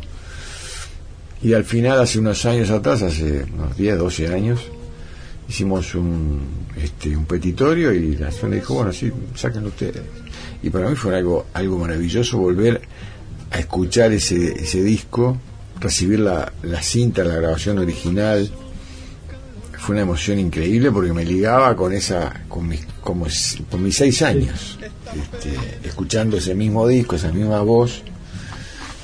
Y 1.44 1.52
al 1.52 1.64
final, 1.64 2.00
hace 2.00 2.20
unos 2.20 2.46
años 2.46 2.70
atrás, 2.70 3.02
hace 3.02 3.44
unos 3.52 3.76
10, 3.76 3.98
12 3.98 4.28
años, 4.28 4.60
hicimos 5.46 5.94
un, 5.94 6.40
este, 6.82 7.14
un 7.14 7.26
petitorio 7.26 7.92
y 7.92 8.16
la 8.16 8.32
Sony 8.32 8.52
dijo, 8.52 8.72
bueno, 8.72 8.94
sí, 8.94 9.12
sáquenlo 9.34 9.68
ustedes. 9.68 10.00
Y 10.62 10.70
para 10.70 10.88
mí 10.88 10.96
fue 10.96 11.14
algo, 11.14 11.44
algo 11.52 11.76
maravilloso 11.76 12.38
volver 12.38 12.80
a 13.50 13.58
escuchar 13.58 14.10
ese, 14.12 14.54
ese 14.54 14.82
disco, 14.82 15.36
recibir 15.80 16.20
la, 16.20 16.50
la 16.62 16.80
cinta, 16.80 17.22
la 17.24 17.34
grabación 17.34 17.78
original. 17.78 18.50
Fue 19.78 19.92
una 19.92 20.02
emoción 20.02 20.38
increíble 20.38 20.90
porque 20.90 21.12
me 21.12 21.26
ligaba 21.26 21.76
con 21.76 21.92
esa, 21.92 22.44
con 22.48 22.66
mis, 22.66 22.86
como 23.02 23.26
con 23.70 23.82
mis 23.82 23.94
seis 23.94 24.22
años, 24.22 24.78
este, 24.80 25.86
escuchando 25.86 26.38
ese 26.38 26.54
mismo 26.54 26.88
disco, 26.88 27.16
esa 27.16 27.30
misma 27.30 27.60
voz 27.60 28.02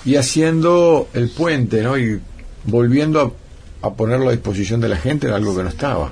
y 0.04 0.16
haciendo 0.16 1.08
el 1.12 1.28
puente, 1.28 1.82
¿no? 1.82 1.98
Y 1.98 2.20
volviendo 2.64 3.20
a, 3.82 3.86
a 3.86 3.94
ponerlo 3.94 4.28
a 4.28 4.32
disposición 4.32 4.80
de 4.80 4.88
la 4.88 4.96
gente 4.96 5.26
era 5.26 5.36
algo 5.36 5.56
que 5.56 5.62
no 5.62 5.68
estaba. 5.68 6.10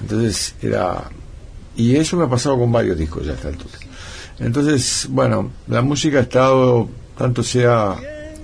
Entonces 0.00 0.54
era 0.62 1.10
y 1.76 1.94
eso 1.94 2.16
me 2.16 2.24
ha 2.24 2.28
pasado 2.28 2.58
con 2.58 2.72
varios 2.72 2.98
discos 2.98 3.24
ya 3.24 3.32
a 3.32 3.34
esta 3.36 3.48
altura. 3.48 3.78
Entonces, 4.40 5.06
bueno, 5.10 5.50
la 5.68 5.80
música 5.80 6.18
ha 6.18 6.22
estado 6.22 6.88
tanto 7.16 7.42
sea 7.42 7.96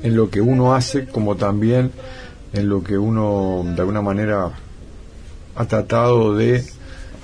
en 0.02 0.16
lo 0.16 0.31
que 0.31 0.40
uno 0.40 0.75
hace 0.75 1.07
como 1.07 1.37
también 1.37 1.90
en 2.52 2.69
lo 2.69 2.83
que 2.83 2.97
uno 2.97 3.62
de 3.64 3.81
alguna 3.81 4.02
manera 4.02 4.52
ha 5.57 5.64
tratado 5.66 6.37
de 6.37 6.64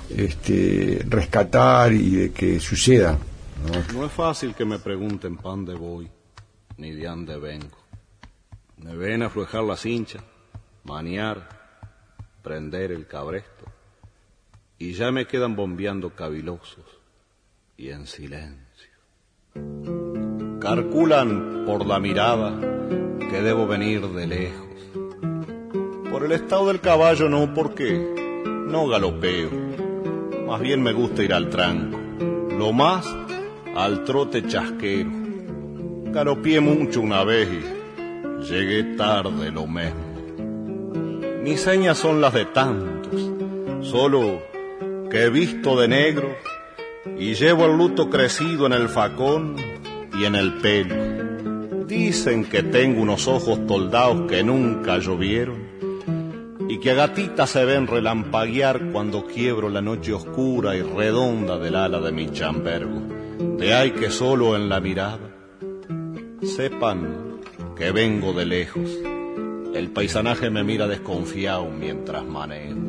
este, 0.09 1.05
rescatar 1.07 1.93
y 1.93 2.09
de 2.11 2.31
que 2.31 2.59
suceda. 2.59 3.17
¿no? 3.65 3.99
No 3.99 4.05
es 4.05 4.11
fácil 4.11 4.53
que 4.53 4.65
me 4.65 4.79
pregunten 4.79 5.37
pan 5.37 5.63
de 5.63 5.75
voy, 5.75 6.09
ni 6.77 6.91
de 6.91 7.07
ande 7.07 7.37
vengo. 7.37 7.80
Me 8.83 8.95
ven 8.95 9.21
aflojar 9.21 9.63
la 9.63 9.77
cincha, 9.77 10.19
maniar, 10.83 11.47
prender 12.41 12.91
el 12.91 13.05
cabresto, 13.05 13.65
y 14.79 14.93
ya 14.93 15.11
me 15.11 15.27
quedan 15.27 15.55
bombeando 15.55 16.15
cavilosos 16.15 16.85
y 17.77 17.89
en 17.89 18.07
silencio. 18.07 18.91
Calculan 20.59 21.63
por 21.67 21.85
la 21.85 21.99
mirada 21.99 22.59
que 23.19 23.41
debo 23.41 23.67
venir 23.67 24.07
de 24.07 24.25
lejos. 24.25 24.67
Por 26.11 26.25
el 26.25 26.31
estado 26.31 26.67
del 26.67 26.81
caballo 26.81 27.29
no, 27.29 27.53
porque 27.53 27.93
no 28.67 28.87
galopeo. 28.87 29.51
Más 30.47 30.59
bien 30.59 30.81
me 30.81 30.93
gusta 30.93 31.23
ir 31.23 31.33
al 31.33 31.49
tranco. 31.49 31.99
Lo 32.57 32.73
más 32.73 33.05
al 33.75 34.03
trote 34.03 34.47
chasquero. 34.47 35.11
Galopié 36.11 36.59
mucho 36.59 37.01
una 37.01 37.23
vez 37.23 37.47
y 37.47 37.80
llegué 38.41 38.95
tarde 38.95 39.51
lo 39.51 39.67
mismo. 39.67 40.11
Mis 41.43 41.61
señas 41.61 41.97
son 41.97 42.21
las 42.21 42.33
de 42.33 42.45
tantos, 42.45 43.31
solo 43.81 44.41
que 45.09 45.23
he 45.23 45.29
visto 45.29 45.79
de 45.79 45.87
negro 45.87 46.35
y 47.17 47.33
llevo 47.33 47.65
el 47.65 47.77
luto 47.77 48.09
crecido 48.09 48.65
en 48.65 48.73
el 48.73 48.89
facón 48.89 49.55
y 50.17 50.25
en 50.25 50.35
el 50.35 50.53
pelo. 50.55 50.95
Dicen 51.85 52.45
que 52.45 52.63
tengo 52.63 53.01
unos 53.01 53.27
ojos 53.27 53.65
toldados 53.67 54.29
que 54.29 54.43
nunca 54.43 54.97
llovieron 54.97 55.71
y 56.69 56.79
que 56.79 56.91
a 56.91 56.95
gatitas 56.95 57.49
se 57.49 57.65
ven 57.65 57.87
relampaguear 57.87 58.91
cuando 58.91 59.25
quiebro 59.25 59.69
la 59.69 59.81
noche 59.81 60.13
oscura 60.13 60.75
y 60.75 60.81
redonda 60.81 61.57
del 61.57 61.75
ala 61.75 61.99
de 61.99 62.11
mi 62.11 62.31
chambergo. 62.31 63.01
De 63.57 63.73
ahí 63.73 63.91
que 63.91 64.09
solo 64.09 64.55
en 64.55 64.69
la 64.69 64.79
mirada 64.79 65.19
sepan 66.41 67.30
que 67.75 67.91
vengo 67.91 68.33
de 68.33 68.45
lejos. 68.45 68.89
El 69.73 69.91
paisanaje 69.91 70.49
me 70.49 70.63
mira 70.63 70.87
desconfiado 70.87 71.69
mientras 71.69 72.25
manejo. 72.25 72.79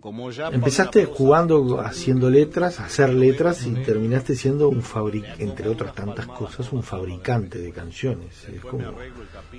Como 0.00 0.30
ya 0.30 0.48
Empezaste 0.48 1.04
jugando, 1.04 1.78
haciendo 1.80 2.30
letras, 2.30 2.80
hacer 2.80 3.10
letras 3.10 3.66
y 3.66 3.74
terminaste 3.74 4.34
siendo 4.34 4.70
un 4.70 4.82
fabricante, 4.82 5.44
entre 5.44 5.68
otras 5.68 5.94
tantas 5.94 6.26
cosas, 6.26 6.72
un 6.72 6.82
fabricante 6.82 7.58
de 7.58 7.70
canciones. 7.70 8.48
Es 8.48 8.62
como 8.62 8.94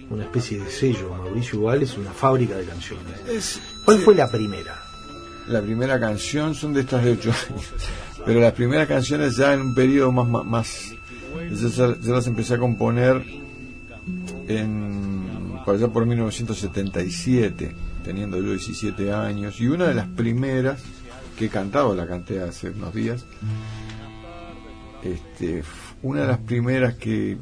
una 0.09 0.23
especie 0.23 0.57
de 0.59 0.69
sello. 0.71 1.11
Mauricio 1.11 1.59
Igual 1.59 1.83
es 1.83 1.95
una 1.95 2.11
fábrica 2.11 2.57
de 2.57 2.65
canciones. 2.65 3.61
¿Cuál 3.85 3.99
fue 3.99 4.15
la 4.15 4.31
primera? 4.31 4.81
La 5.47 5.61
primera 5.61 5.99
canción 5.99 6.55
son 6.55 6.73
de 6.73 6.81
estas 6.81 7.03
de 7.03 7.11
ocho 7.11 7.31
años, 7.31 7.73
pero 8.25 8.39
las 8.39 8.53
primeras 8.53 8.87
canciones 8.87 9.35
ya 9.35 9.53
en 9.53 9.61
un 9.61 9.75
periodo 9.75 10.11
más, 10.11 10.45
más, 10.45 10.95
yo, 11.49 12.13
las 12.13 12.27
empecé 12.27 12.55
a 12.55 12.57
componer 12.57 13.23
en, 14.47 15.59
por 15.65 15.75
allá 15.75 15.87
por 15.87 16.05
1977, 16.05 17.75
teniendo 18.03 18.37
yo 18.37 18.51
17 18.51 19.11
años, 19.13 19.59
y 19.59 19.67
una 19.67 19.87
de 19.87 19.93
las 19.93 20.07
primeras 20.07 20.81
que 21.37 21.45
he 21.45 21.49
cantado, 21.49 21.95
la 21.95 22.07
canté 22.07 22.41
hace 22.41 22.69
unos 22.69 22.93
días, 22.93 23.25
este, 25.03 25.63
una 26.03 26.21
de 26.21 26.27
las 26.27 26.39
primeras 26.39 26.95
que 26.95 27.37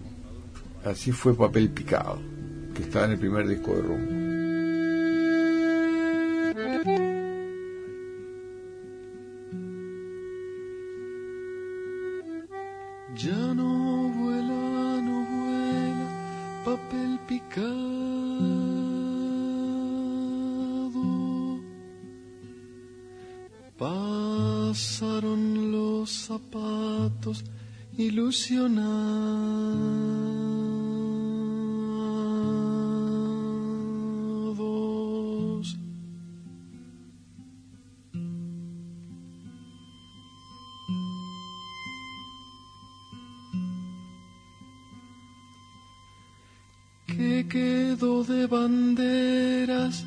así 0.85 1.11
fue 1.11 1.35
Papel 1.35 1.69
Picado, 1.69 2.19
que 2.75 2.83
estaba 2.83 3.05
en 3.05 3.11
el 3.11 3.19
primer 3.19 3.47
disco 3.47 3.75
de 3.75 3.81
Rumbo. 3.81 4.28
Ilusionados. 28.29 30.19
que 47.07 47.47
quedó 47.49 48.23
de 48.23 48.45
banderas 48.47 50.05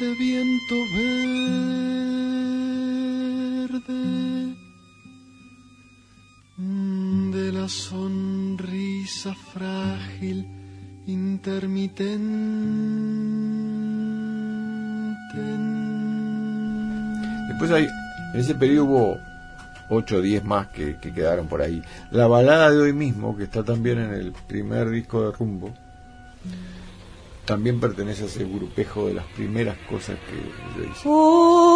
de 0.00 0.14
viento 0.14 0.74
intermitente. 11.52 12.22
Después 17.48 17.70
hay, 17.70 17.88
en 18.34 18.40
ese 18.40 18.54
periodo 18.54 18.84
hubo 18.84 19.18
8 19.90 20.16
o 20.16 20.20
10 20.20 20.44
más 20.44 20.68
que, 20.68 20.96
que 20.96 21.12
quedaron 21.12 21.46
por 21.46 21.60
ahí. 21.60 21.82
La 22.10 22.26
balada 22.26 22.70
de 22.70 22.78
hoy 22.78 22.92
mismo, 22.92 23.36
que 23.36 23.44
está 23.44 23.62
también 23.62 23.98
en 23.98 24.14
el 24.14 24.32
primer 24.32 24.90
disco 24.90 25.22
de 25.22 25.32
Rumbo, 25.36 25.72
también 27.44 27.80
pertenece 27.80 28.24
a 28.24 28.26
ese 28.26 28.44
grupejo 28.44 29.08
de 29.08 29.14
las 29.14 29.26
primeras 29.26 29.76
cosas 29.88 30.16
que 30.28 30.80
yo 30.80 30.90
hice. 30.90 31.02
Hoy 31.04 31.71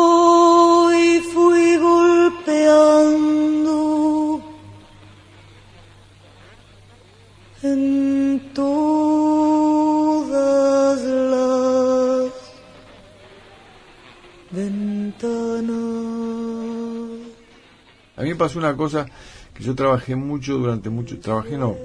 pasó 18.37 18.59
una 18.59 18.77
cosa 18.77 19.07
que 19.55 19.65
yo 19.65 19.75
trabajé 19.75 20.17
mucho 20.17 20.59
durante 20.59 20.91
mucho, 20.91 21.19
trabajé 21.19 21.57
no, 21.57 21.77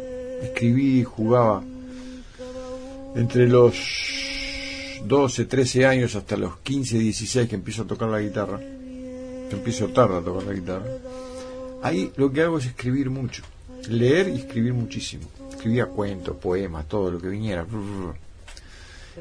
escribí, 0.41 1.03
jugaba 1.03 1.63
entre 3.15 3.47
los 3.47 3.75
12, 5.05 5.45
13 5.45 5.85
años 5.85 6.15
hasta 6.15 6.37
los 6.37 6.57
15, 6.59 6.99
16 6.99 7.49
que 7.49 7.55
empiezo 7.55 7.83
a 7.83 7.87
tocar 7.87 8.09
la 8.09 8.19
guitarra, 8.19 8.59
empiezo 9.51 9.89
tarde 9.89 10.17
a 10.17 10.21
tocar 10.21 10.43
la 10.43 10.53
guitarra, 10.53 10.85
ahí 11.81 12.11
lo 12.15 12.31
que 12.31 12.41
hago 12.41 12.57
es 12.57 12.65
escribir 12.65 13.09
mucho, 13.09 13.43
leer 13.89 14.29
y 14.29 14.39
escribir 14.39 14.73
muchísimo. 14.73 15.27
Escribía 15.61 15.85
cuentos, 15.85 16.37
poemas, 16.37 16.87
todo 16.87 17.11
lo 17.11 17.21
que 17.21 17.27
viniera. 17.27 17.67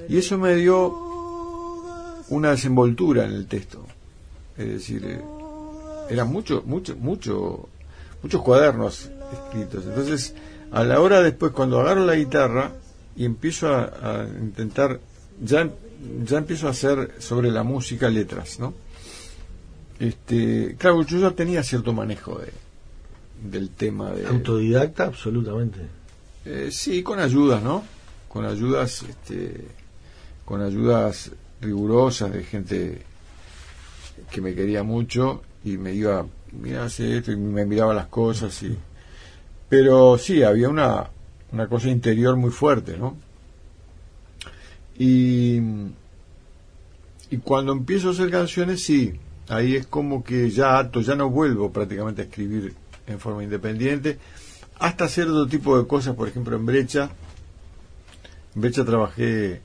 Y 0.08 0.16
eso 0.16 0.38
me 0.38 0.54
dio 0.54 0.88
una 2.30 2.52
desenvoltura 2.52 3.26
en 3.26 3.32
el 3.32 3.46
texto. 3.46 3.84
Es 4.56 4.68
decir, 4.68 5.04
eh, 5.04 5.20
eran 6.10 6.28
mucho, 6.28 6.62
mucho, 6.66 6.96
mucho, 6.96 7.68
muchos 8.22 8.42
cuadernos 8.42 9.10
escritos. 9.32 9.84
Entonces, 9.86 10.34
a 10.72 10.84
la 10.84 11.00
hora 11.00 11.22
después, 11.22 11.52
cuando 11.52 11.80
agarro 11.80 12.04
la 12.04 12.16
guitarra 12.16 12.72
y 13.16 13.24
empiezo 13.24 13.68
a, 13.68 13.84
a 14.02 14.24
intentar, 14.24 15.00
ya, 15.42 15.70
ya 16.24 16.38
empiezo 16.38 16.66
a 16.66 16.70
hacer 16.70 17.14
sobre 17.18 17.50
la 17.50 17.62
música 17.62 18.08
letras, 18.10 18.58
¿no? 18.58 18.74
Este, 19.98 20.76
claro, 20.78 21.02
yo 21.02 21.18
ya 21.18 21.30
tenía 21.32 21.62
cierto 21.62 21.92
manejo 21.92 22.38
de, 22.38 22.52
del 23.50 23.70
tema 23.70 24.10
de... 24.10 24.26
Autodidacta, 24.26 25.04
absolutamente. 25.04 25.80
Eh, 26.46 26.70
sí, 26.72 27.02
con 27.02 27.20
ayudas, 27.20 27.62
¿no? 27.62 27.84
Con 28.28 28.46
ayudas, 28.46 29.02
este, 29.02 29.66
con 30.46 30.62
ayudas 30.62 31.30
rigurosas 31.60 32.32
de 32.32 32.42
gente 32.44 33.02
que 34.30 34.40
me 34.40 34.54
quería 34.54 34.82
mucho 34.82 35.42
y 35.64 35.76
me 35.76 35.92
iba, 35.92 36.26
mira, 36.52 36.84
hace 36.84 37.18
esto 37.18 37.32
y 37.32 37.36
me 37.36 37.64
miraba 37.64 37.94
las 37.94 38.06
cosas 38.06 38.62
y... 38.62 38.76
Pero 39.68 40.18
sí, 40.18 40.42
había 40.42 40.68
una, 40.68 41.10
una 41.52 41.68
cosa 41.68 41.88
interior 41.88 42.36
muy 42.36 42.50
fuerte, 42.50 42.98
¿no? 42.98 43.16
Y, 44.98 45.60
y 47.30 47.36
cuando 47.44 47.72
empiezo 47.72 48.08
a 48.08 48.12
hacer 48.12 48.30
canciones, 48.30 48.82
sí, 48.82 49.14
ahí 49.48 49.76
es 49.76 49.86
como 49.86 50.24
que 50.24 50.50
ya 50.50 50.78
ato, 50.78 51.00
ya 51.00 51.14
no 51.14 51.30
vuelvo 51.30 51.70
prácticamente 51.72 52.22
a 52.22 52.24
escribir 52.24 52.74
en 53.06 53.20
forma 53.20 53.44
independiente, 53.44 54.18
hasta 54.78 55.04
hacer 55.04 55.28
otro 55.28 55.46
tipo 55.46 55.78
de 55.78 55.86
cosas, 55.86 56.14
por 56.14 56.28
ejemplo 56.28 56.56
en 56.56 56.66
Brecha. 56.66 57.10
En 58.54 58.60
Brecha 58.60 58.84
trabajé 58.84 59.60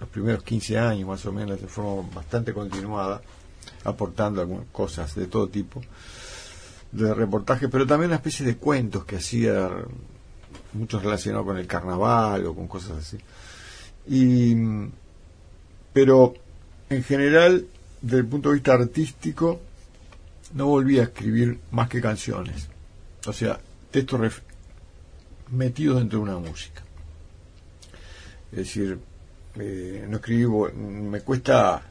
los 0.00 0.08
primeros 0.08 0.42
15 0.42 0.78
años 0.78 1.08
más 1.08 1.24
o 1.26 1.32
menos 1.32 1.60
de 1.60 1.66
forma 1.66 2.08
bastante 2.14 2.52
continuada, 2.52 3.22
aportando 3.84 4.40
algunas 4.40 4.66
cosas 4.72 5.14
de 5.14 5.26
todo 5.26 5.48
tipo, 5.48 5.80
de 6.92 7.14
reportaje, 7.14 7.68
pero 7.68 7.86
también 7.86 8.10
una 8.10 8.16
especie 8.16 8.44
de 8.44 8.56
cuentos 8.56 9.04
que 9.04 9.16
hacía, 9.16 9.68
muchos 10.72 11.02
relacionados 11.02 11.46
con 11.46 11.58
el 11.58 11.66
carnaval 11.66 12.46
o 12.46 12.54
con 12.54 12.66
cosas 12.66 12.98
así. 12.98 13.18
Y, 14.06 14.54
pero 15.92 16.34
en 16.90 17.02
general, 17.02 17.66
desde 18.00 18.18
el 18.18 18.26
punto 18.26 18.50
de 18.50 18.56
vista 18.56 18.74
artístico, 18.74 19.60
no 20.54 20.66
volví 20.66 20.98
a 20.98 21.04
escribir 21.04 21.58
más 21.70 21.88
que 21.88 22.00
canciones. 22.00 22.68
O 23.26 23.32
sea, 23.32 23.58
textos 23.90 24.20
metidos 25.50 25.98
dentro 25.98 26.18
de 26.18 26.24
una 26.24 26.38
música. 26.38 26.82
Es 28.52 28.58
decir, 28.58 28.98
eh, 29.56 30.06
no 30.08 30.16
escribo, 30.16 30.70
me 30.72 31.20
cuesta 31.20 31.82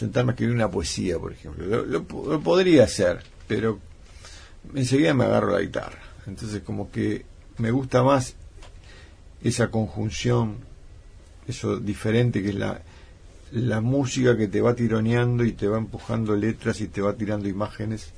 sentarme 0.00 0.30
a 0.30 0.34
escribir 0.34 0.54
una 0.54 0.70
poesía, 0.70 1.18
por 1.18 1.32
ejemplo. 1.32 1.66
Lo, 1.66 1.84
lo 1.84 2.04
po- 2.04 2.26
lo 2.28 2.40
podría 2.40 2.84
hacer, 2.84 3.22
pero 3.46 3.78
enseguida 4.74 5.14
me 5.14 5.24
agarro 5.24 5.52
la 5.52 5.60
guitarra. 5.60 5.98
Entonces, 6.26 6.62
como 6.62 6.90
que 6.90 7.24
me 7.58 7.70
gusta 7.70 8.02
más 8.02 8.34
esa 9.42 9.70
conjunción, 9.70 10.56
eso 11.46 11.78
diferente 11.78 12.42
que 12.42 12.50
es 12.50 12.54
la, 12.54 12.82
la 13.52 13.80
música 13.80 14.36
que 14.36 14.48
te 14.48 14.60
va 14.60 14.74
tironeando 14.74 15.44
y 15.44 15.52
te 15.52 15.66
va 15.68 15.78
empujando 15.78 16.36
letras 16.36 16.80
y 16.80 16.88
te 16.88 17.00
va 17.00 17.14
tirando 17.14 17.48
imágenes 17.48 18.12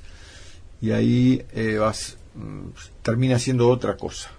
y 0.80 0.90
ahí 0.90 1.44
eh, 1.54 1.76
vas 1.78 2.16
mm, 2.34 2.68
termina 3.02 3.38
siendo 3.38 3.68
otra 3.68 3.96
cosa 3.96 4.30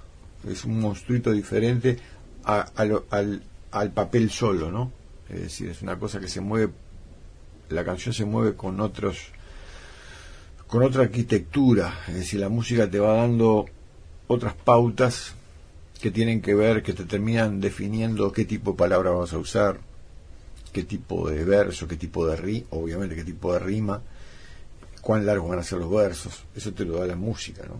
es 0.47 0.65
un 0.65 0.79
monstruito 0.82 1.32
diferente 1.32 1.97
a- 2.43 2.69
al, 2.75 3.41
al 3.71 3.91
papel 3.91 4.29
solo 4.29 4.69
no 4.71 4.91
es 5.29 5.41
decir 5.43 5.69
es 5.69 5.82
una 5.82 5.97
cosa 5.97 6.19
que 6.19 6.27
se 6.27 6.41
mueve 6.41 6.71
la 7.69 7.84
canción 7.84 8.13
se 8.13 8.26
mueve 8.26 8.56
con 8.56 8.80
otros 8.80 9.28
con 10.67 10.84
otra 10.84 11.04
arquitectura 11.04 11.99
es 12.08 12.15
decir 12.15 12.39
la 12.39 12.49
música 12.49 12.89
te 12.89 12.99
va 12.99 13.13
dando 13.13 13.65
otras 14.28 14.54
pautas 14.54 15.36
que 16.02 16.12
tienen 16.12 16.41
que 16.41 16.56
ver 16.56 16.84
que 16.84 16.93
te 16.93 17.06
terminan 17.06 17.62
definiendo 17.62 18.32
qué 18.32 18.45
tipo 18.45 18.71
de 18.71 18.78
palabra 18.78 19.12
vas 19.12 19.34
a 19.34 19.38
usar 19.38 19.80
qué 20.73 20.84
tipo 20.84 21.30
de 21.30 21.45
verso, 21.45 21.88
qué 21.88 21.95
tipo 21.95 22.26
de 22.26 22.36
ri, 22.36 22.65
obviamente 22.71 23.15
qué 23.15 23.23
tipo 23.23 23.54
de 23.54 23.60
rima, 23.60 24.02
cuán 25.02 25.26
largos 25.26 25.49
van 25.49 25.60
a 25.60 25.63
ser 25.63 25.78
los 25.78 25.91
versos, 25.91 26.43
eso 26.56 26.73
te 26.73 26.84
lo 26.84 26.97
da 26.97 27.06
la 27.06 27.15
música, 27.15 27.63
¿no? 27.67 27.80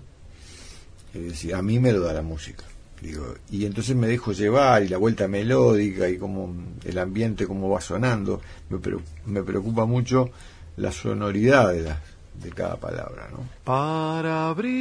Es 1.13 1.24
decir, 1.32 1.56
a 1.56 1.62
mí 1.62 1.80
me 1.80 1.91
lo 1.91 2.02
da 2.02 2.13
la 2.13 2.22
música, 2.22 2.63
y 3.52 3.66
entonces 3.66 3.96
me 3.96 4.08
dejo 4.08 4.32
llevar 4.32 4.84
y 4.84 4.88
la 4.88 4.98
vuelta 4.98 5.28
melódica 5.28 6.10
y 6.10 6.18
como 6.18 6.54
el 6.84 6.98
ambiente 6.98 7.46
cómo 7.48 7.70
va 7.70 7.82
sonando, 7.82 8.42
me, 8.70 8.80
pre- 8.80 8.98
me 9.26 9.44
preocupa 9.44 9.86
mucho 9.86 10.30
la 10.78 10.92
sonoridad 10.92 11.72
de 11.74 11.94
de 12.42 12.50
cada 12.50 12.78
palabra, 12.78 13.30
¿no? 13.32 13.48
Para 13.63 14.50
abrir 14.50 14.74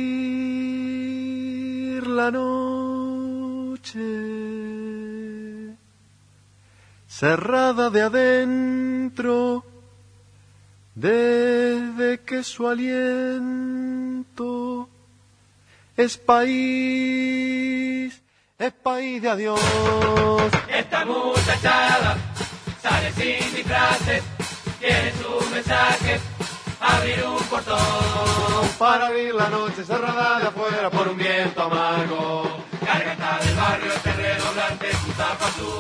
la 2.07 2.31
noche, 2.31 4.01
cerrada 7.07 7.91
de 7.91 8.01
adentro, 8.01 9.65
desde 10.95 12.21
que 12.21 12.43
su 12.43 12.67
aliento 12.69 12.89
es 16.03 16.17
país, 16.19 16.63
es 18.59 18.73
país 18.83 19.23
de 19.23 19.29
adiós. 19.29 19.61
Esta 20.69 21.05
muchachada 21.05 22.17
sale 22.83 23.13
sin 23.13 23.55
disfraces, 23.55 24.23
tiene 24.81 25.13
su 25.13 25.51
mensaje, 25.55 26.19
abrir 26.81 27.25
un 27.25 27.39
portón. 27.45 27.79
Para 28.79 29.07
abrir 29.07 29.33
la 29.35 29.49
noche 29.49 29.85
cerrada 29.85 30.41
de 30.41 30.49
afuera 30.49 30.91
por 30.91 31.07
un 31.07 31.17
viento 31.17 31.63
amargo. 31.63 32.65
Garganta 32.85 33.39
del 33.45 33.55
barrio, 33.55 33.93
este 33.93 34.13
redoblante, 34.13 34.91
su 34.93 35.13
tapa 35.13 35.47
azul. 35.47 35.79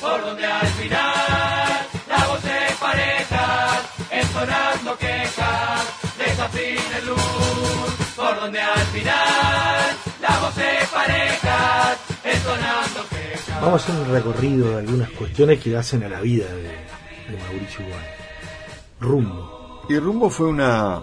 Por 0.00 0.22
donde 0.22 0.46
al 0.46 0.66
final 0.66 1.86
la 2.08 2.26
voz 2.26 2.44
es 2.44 2.74
pareja, 2.76 3.82
entonando 4.10 4.96
quejas, 4.96 5.84
desafines 6.16 7.04
luz. 7.04 7.99
Vamos 13.60 13.82
a 13.82 13.92
hacer 13.92 14.06
un 14.06 14.12
recorrido 14.12 14.70
de 14.70 14.78
algunas 14.78 15.10
cuestiones 15.10 15.60
que 15.60 15.76
hacen 15.76 16.02
a 16.02 16.08
la 16.08 16.20
vida 16.20 16.46
de, 16.46 17.36
Mauricio 17.38 17.86
Igual. 17.86 18.02
Rumbo. 19.00 19.82
Y 19.88 19.98
Rumbo 19.98 20.30
fue 20.30 20.46
una, 20.46 21.00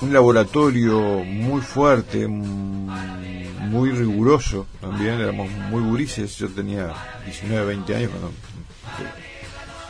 un 0.00 0.12
laboratorio 0.12 1.00
muy 1.24 1.60
fuerte, 1.60 2.26
muy 2.28 3.90
riguroso 3.90 4.66
también, 4.80 5.20
éramos 5.20 5.50
muy 5.50 5.82
gurises, 5.82 6.36
yo 6.36 6.48
tenía 6.48 6.94
19, 7.24 7.66
20 7.66 7.96
años 7.96 8.10
cuando 8.10 8.30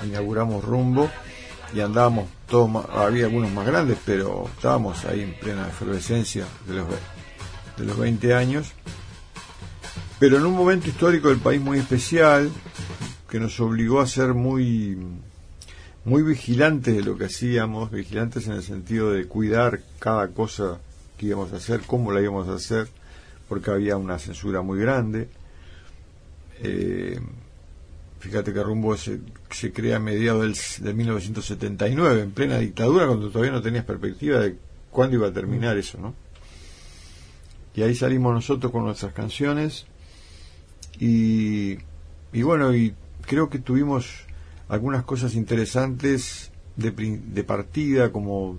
inauguramos 0.04 0.64
Rumbo 0.64 1.10
y 1.74 1.80
andábamos 1.80 2.26
todos, 2.48 2.86
había 2.90 3.26
algunos 3.26 3.52
más 3.52 3.66
grandes, 3.66 3.98
pero 4.04 4.46
estábamos 4.56 5.04
ahí 5.04 5.22
en 5.22 5.34
plena 5.34 5.68
efervescencia 5.68 6.46
de 6.66 6.74
los, 6.74 6.86
de 7.78 7.84
los 7.84 7.98
20 7.98 8.34
años 8.34 8.72
pero 10.18 10.36
en 10.36 10.46
un 10.46 10.54
momento 10.54 10.88
histórico 10.88 11.28
del 11.28 11.38
país 11.38 11.60
muy 11.60 11.78
especial 11.78 12.50
que 13.30 13.38
nos 13.38 13.60
obligó 13.60 14.00
a 14.00 14.06
ser 14.06 14.34
muy 14.34 14.98
muy 16.04 16.22
vigilantes 16.22 16.96
de 16.96 17.02
lo 17.02 17.18
que 17.18 17.26
hacíamos, 17.26 17.90
vigilantes 17.90 18.46
en 18.46 18.54
el 18.54 18.62
sentido 18.62 19.12
de 19.12 19.26
cuidar 19.26 19.80
cada 19.98 20.28
cosa 20.28 20.78
que 21.18 21.26
íbamos 21.26 21.52
a 21.52 21.56
hacer, 21.56 21.82
cómo 21.86 22.12
la 22.12 22.22
íbamos 22.22 22.48
a 22.48 22.54
hacer, 22.54 22.88
porque 23.48 23.70
había 23.70 23.98
una 23.98 24.18
censura 24.18 24.62
muy 24.62 24.80
grande. 24.80 25.28
Eh, 26.60 27.20
fíjate 28.20 28.54
que 28.54 28.62
Rumbo 28.62 28.96
se, 28.96 29.20
se 29.50 29.70
crea 29.70 29.96
a 29.96 30.00
mediados 30.00 30.42
del, 30.42 30.86
de 30.86 30.94
1979, 30.94 32.22
en 32.22 32.30
plena 32.30 32.58
dictadura, 32.58 33.06
cuando 33.06 33.28
todavía 33.28 33.52
no 33.52 33.60
tenías 33.60 33.84
perspectiva 33.84 34.40
de 34.40 34.56
cuándo 34.90 35.16
iba 35.16 35.28
a 35.28 35.32
terminar 35.32 35.76
eso, 35.76 35.98
¿no? 36.00 36.14
Y 37.78 37.82
ahí 37.84 37.94
salimos 37.94 38.34
nosotros 38.34 38.72
con 38.72 38.86
nuestras 38.86 39.12
canciones 39.12 39.86
y, 40.98 41.78
y 42.32 42.42
bueno, 42.42 42.74
y 42.74 42.92
creo 43.20 43.48
que 43.48 43.60
tuvimos 43.60 44.24
algunas 44.68 45.04
cosas 45.04 45.36
interesantes 45.36 46.50
de, 46.74 46.90
de 46.90 47.44
partida, 47.44 48.10
como 48.10 48.58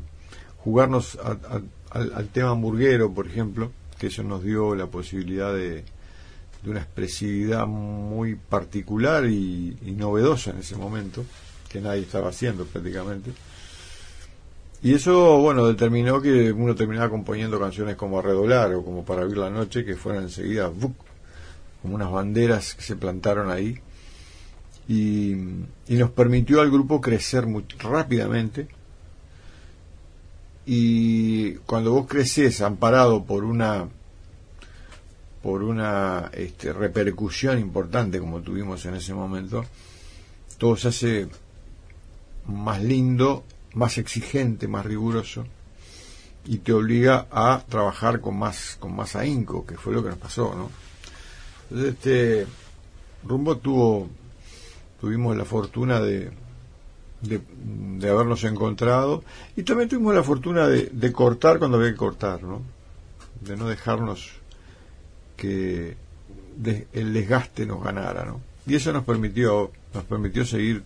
jugarnos 0.59 1.19
al, 1.21 1.65
al 1.91 2.27
tema 2.29 2.51
hamburguero, 2.51 3.13
por 3.13 3.27
ejemplo, 3.27 3.73
que 3.99 4.07
eso 4.07 4.23
nos 4.23 4.41
dio 4.41 4.73
la 4.73 4.87
posibilidad 4.87 5.53
de, 5.53 5.83
de 6.63 6.69
una 6.71 6.79
expresividad 6.79 7.67
muy 7.67 8.35
particular 8.35 9.25
y, 9.25 9.77
y, 9.85 9.91
novedosa 9.91 10.51
en 10.51 10.59
ese 10.59 10.77
momento, 10.77 11.25
que 11.67 11.81
nadie 11.81 12.03
estaba 12.03 12.29
haciendo 12.29 12.63
prácticamente. 12.63 13.31
Y 14.81 14.93
eso, 14.93 15.39
bueno, 15.39 15.67
determinó 15.67 16.21
que 16.21 16.51
uno 16.51 16.73
terminaba 16.73 17.09
componiendo 17.09 17.59
canciones 17.59 17.95
como 17.95 18.19
A 18.19 18.21
Redoblar 18.21 18.73
o 18.73 18.83
como 18.83 19.03
Para 19.03 19.23
Vivir 19.23 19.39
la 19.39 19.49
Noche, 19.49 19.83
que 19.83 19.95
fueron 19.95 20.23
enseguida 20.23 20.71
como 21.81 21.95
unas 21.95 22.11
banderas 22.11 22.75
que 22.75 22.81
se 22.81 22.95
plantaron 22.95 23.51
ahí. 23.51 23.77
Y, 24.87 25.33
y 25.87 25.95
nos 25.97 26.11
permitió 26.11 26.61
al 26.61 26.71
grupo 26.71 27.01
crecer 27.01 27.45
muy 27.45 27.65
rápidamente. 27.77 28.67
Y 30.65 31.55
cuando 31.65 31.91
vos 31.91 32.07
creces 32.07 32.61
amparado 32.61 33.23
por 33.25 33.43
una 33.43 33.87
por 35.41 35.63
una 35.63 36.29
este, 36.33 36.73
repercusión 36.73 37.59
importante 37.59 38.19
como 38.19 38.41
tuvimos 38.41 38.85
en 38.85 38.95
ese 38.95 39.13
momento, 39.13 39.65
todo 40.57 40.75
se 40.75 40.87
hace 40.89 41.27
más 42.45 42.83
lindo, 42.83 43.43
más 43.73 43.97
exigente, 43.97 44.67
más 44.67 44.85
riguroso 44.85 45.45
y 46.45 46.57
te 46.59 46.73
obliga 46.73 47.27
a 47.31 47.63
trabajar 47.67 48.21
con 48.21 48.37
más 48.37 48.77
con 48.79 48.95
más 48.95 49.15
ahínco, 49.15 49.65
que 49.65 49.77
fue 49.77 49.93
lo 49.93 50.03
que 50.03 50.09
nos 50.09 50.17
pasó, 50.17 50.53
¿no? 50.55 50.69
Entonces, 51.69 51.93
este 51.93 52.47
Rumbo 53.23 53.57
tuvo 53.57 54.09
tuvimos 54.99 55.35
la 55.37 55.45
fortuna 55.45 55.99
de, 55.99 56.31
de, 57.21 58.09
habernos 58.09 58.43
encontrado 58.43 59.23
y 59.55 59.63
también 59.63 59.89
tuvimos 59.89 60.15
la 60.15 60.23
fortuna 60.23 60.67
de, 60.67 60.89
de 60.91 61.11
cortar 61.11 61.59
cuando 61.59 61.77
había 61.77 61.91
que 61.91 61.97
cortar, 61.97 62.43
¿no? 62.43 62.61
De 63.41 63.55
no 63.55 63.67
dejarnos 63.67 64.31
que 65.37 65.95
el 66.93 67.13
desgaste 67.13 67.65
nos 67.65 67.83
ganara, 67.83 68.25
¿no? 68.25 68.41
Y 68.65 68.75
eso 68.75 68.91
nos 68.91 69.03
permitió, 69.03 69.71
nos 69.93 70.03
permitió 70.03 70.45
seguir 70.45 70.83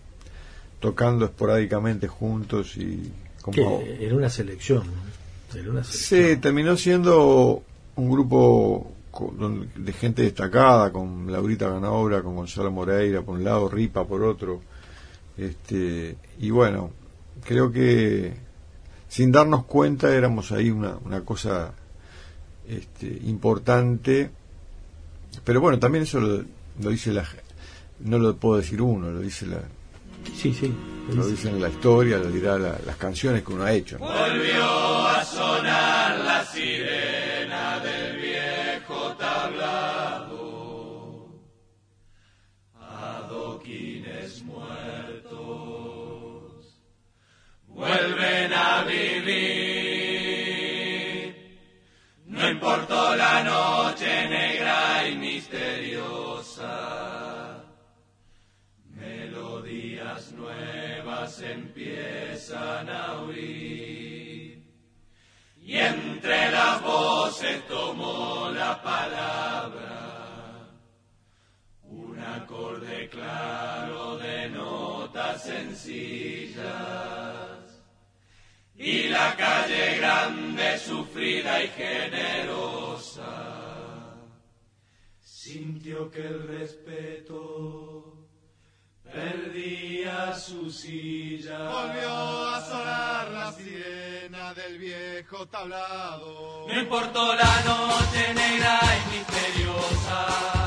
tocando 0.84 1.24
esporádicamente 1.24 2.08
juntos 2.08 2.76
y 2.76 3.10
como 3.40 3.80
era 3.80 4.14
una 4.14 4.28
selección, 4.28 4.82
¿no? 4.86 5.58
era 5.58 5.70
una 5.70 5.82
selección. 5.82 6.34
Sí, 6.34 6.36
terminó 6.36 6.76
siendo 6.76 7.62
un 7.96 8.10
grupo 8.10 8.92
de 9.76 9.92
gente 9.94 10.20
destacada, 10.20 10.92
con 10.92 11.32
Laurita 11.32 11.70
Ganobra, 11.70 12.20
con 12.20 12.36
Gonzalo 12.36 12.70
Moreira 12.70 13.22
por 13.22 13.36
un 13.36 13.44
lado, 13.44 13.70
Ripa 13.70 14.06
por 14.06 14.22
otro, 14.24 14.60
este 15.38 16.18
y 16.38 16.50
bueno, 16.50 16.90
creo 17.46 17.72
que 17.72 18.34
sin 19.08 19.32
darnos 19.32 19.64
cuenta 19.64 20.14
éramos 20.14 20.52
ahí 20.52 20.68
una, 20.68 20.98
una 21.02 21.22
cosa 21.22 21.72
este, 22.68 23.06
importante 23.24 24.30
pero 25.44 25.62
bueno, 25.62 25.78
también 25.78 26.04
eso 26.04 26.20
lo, 26.20 26.44
lo 26.82 26.90
dice 26.90 27.10
la 27.10 27.24
no 28.00 28.18
lo 28.18 28.36
puedo 28.36 28.58
decir 28.58 28.82
uno, 28.82 29.10
lo 29.10 29.20
dice 29.20 29.46
la 29.46 29.62
Sí, 30.32 30.52
sí. 30.54 30.72
Lo, 31.08 31.16
lo 31.16 31.26
dice 31.26 31.48
en 31.50 31.60
la 31.60 31.68
historia, 31.68 32.16
lo 32.16 32.30
dirá 32.30 32.58
la, 32.58 32.78
las 32.86 32.96
canciones 32.96 33.42
que 33.42 33.52
uno 33.52 33.64
ha 33.64 33.72
hecho. 33.72 33.98
Volvió 33.98 35.06
a 35.06 35.22
sonar 35.24 36.18
la 36.20 36.44
sirena 36.46 37.78
del 37.80 38.16
viejo 38.16 39.12
tablado. 39.18 40.34
Adoquines 42.80 44.42
muertos 44.44 45.42
vuelven 47.66 48.52
a 48.54 48.84
vivir. 48.84 49.74
No 52.26 52.48
importó 52.48 53.14
la 53.16 53.42
noche 53.42 54.28
negra 54.28 54.53
Nuevas 60.54 61.40
empiezan 61.40 62.88
a 62.88 63.22
oír. 63.22 64.62
Y 65.56 65.78
entre 65.78 66.50
las 66.50 66.82
voces 66.82 67.66
tomó 67.66 68.50
la 68.50 68.82
palabra. 68.82 70.68
Un 71.82 72.18
acorde 72.18 73.08
claro 73.08 74.18
de 74.18 74.50
notas 74.50 75.42
sencillas. 75.44 76.64
Y 78.76 79.08
la 79.08 79.34
calle 79.36 79.96
grande, 79.96 80.78
sufrida 80.78 81.62
y 81.62 81.68
generosa, 81.68 83.34
sintió 85.20 86.10
que 86.10 86.26
el 86.26 86.48
respeto 86.48 88.13
perdía 89.14 90.34
su 90.34 90.70
silla. 90.70 91.58
Volvió 91.58 92.48
a 92.48 92.60
sonar 92.60 93.30
la 93.30 93.52
sirena 93.52 94.52
del 94.54 94.78
viejo 94.78 95.46
tablado. 95.46 96.66
No 96.66 96.80
importó 96.80 97.34
la 97.34 97.60
noche 97.64 98.34
negra 98.34 98.80
y 98.82 99.16
misteriosa. 99.16 100.63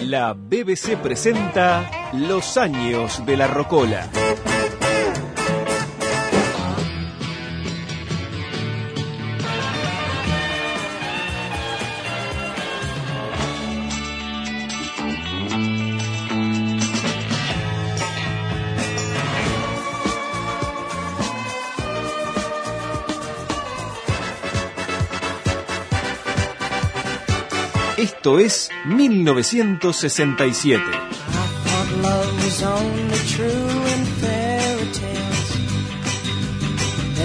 La 0.00 0.32
BBC 0.32 0.96
presenta 0.96 2.01
los 2.12 2.58
años 2.58 3.24
de 3.24 3.36
la 3.38 3.46
Rocola. 3.46 4.10
Esto 27.96 28.38
es 28.38 28.68
1967. 28.84 30.82
Was 32.52 32.62
only 32.64 33.20
true 33.34 33.68
in 33.94 34.04
fairy 34.20 34.88
tales. 35.00 35.50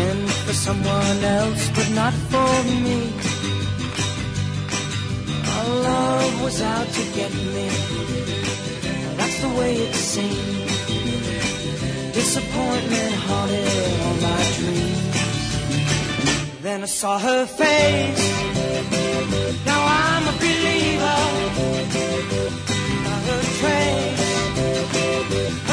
And 0.03 0.29
for 0.45 0.53
someone 0.53 1.19
else, 1.39 1.63
but 1.75 1.89
not 2.01 2.13
for 2.31 2.53
me. 2.85 2.99
Our 5.55 5.69
love 5.89 6.33
was 6.43 6.61
out 6.61 6.87
to 6.97 7.03
get 7.17 7.31
me. 7.55 7.67
That's 9.17 9.39
the 9.41 9.49
way 9.59 9.71
it 9.85 9.95
seemed. 9.95 10.69
Disappointment 12.13 13.13
haunted 13.27 14.01
all 14.03 14.17
my 14.29 14.43
dreams. 14.59 15.17
Then 16.61 16.79
I 16.83 16.89
saw 17.01 17.19
her 17.19 17.45
face. 17.45 18.27
Now 19.65 19.81
I'm 20.03 20.23
a 20.33 20.35
believer. 20.43 22.06
In. 25.31 25.67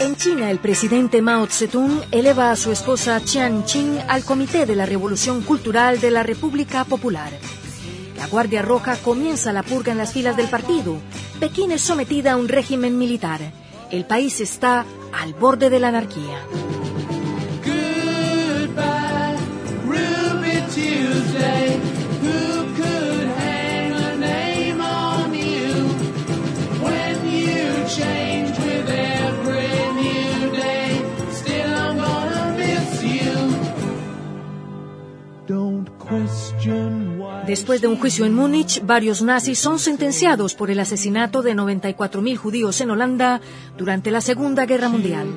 En 0.00 0.16
China, 0.16 0.50
el 0.50 0.58
presidente 0.58 1.22
Mao 1.22 1.46
Zedong 1.46 2.02
eleva 2.10 2.50
a 2.50 2.56
su 2.56 2.72
esposa 2.72 3.24
Chiang 3.24 3.64
Ching 3.64 3.98
al 4.08 4.24
Comité 4.24 4.66
de 4.66 4.74
la 4.74 4.84
Revolución 4.84 5.42
Cultural 5.42 6.00
de 6.00 6.10
la 6.10 6.24
República 6.24 6.84
Popular. 6.84 7.30
La 8.16 8.26
Guardia 8.26 8.62
Roja 8.62 8.96
comienza 8.96 9.52
la 9.52 9.62
purga 9.62 9.92
en 9.92 9.98
las 9.98 10.12
filas 10.12 10.36
del 10.36 10.48
partido. 10.48 10.96
Pekín 11.38 11.70
es 11.70 11.82
sometida 11.82 12.32
a 12.32 12.36
un 12.36 12.48
régimen 12.48 12.98
militar. 12.98 13.40
El 13.90 14.04
país 14.04 14.40
está 14.40 14.84
al 15.12 15.34
borde 15.34 15.70
de 15.70 15.78
la 15.78 15.88
anarquía. 15.88 16.40
Sunday. 21.42 21.71
Después 37.52 37.82
de 37.82 37.86
un 37.86 37.98
juicio 37.98 38.24
en 38.24 38.32
Múnich, 38.32 38.80
varios 38.82 39.20
nazis 39.20 39.58
son 39.58 39.78
sentenciados 39.78 40.54
por 40.54 40.70
el 40.70 40.80
asesinato 40.80 41.42
de 41.42 41.54
94.000 41.54 42.34
judíos 42.38 42.80
en 42.80 42.90
Holanda 42.90 43.42
durante 43.76 44.10
la 44.10 44.22
Segunda 44.22 44.64
Guerra 44.64 44.88
Mundial. 44.88 45.36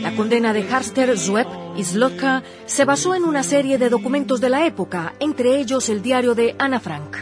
La 0.00 0.16
condena 0.16 0.52
de 0.52 0.68
Harster, 0.68 1.16
Zwepp 1.16 1.46
y 1.76 1.84
Slotka 1.84 2.42
se 2.64 2.84
basó 2.84 3.14
en 3.14 3.22
una 3.22 3.44
serie 3.44 3.78
de 3.78 3.90
documentos 3.90 4.40
de 4.40 4.50
la 4.50 4.66
época, 4.66 5.14
entre 5.20 5.60
ellos 5.60 5.88
el 5.88 6.02
diario 6.02 6.34
de 6.34 6.56
Anna 6.58 6.80
Frank. 6.80 7.16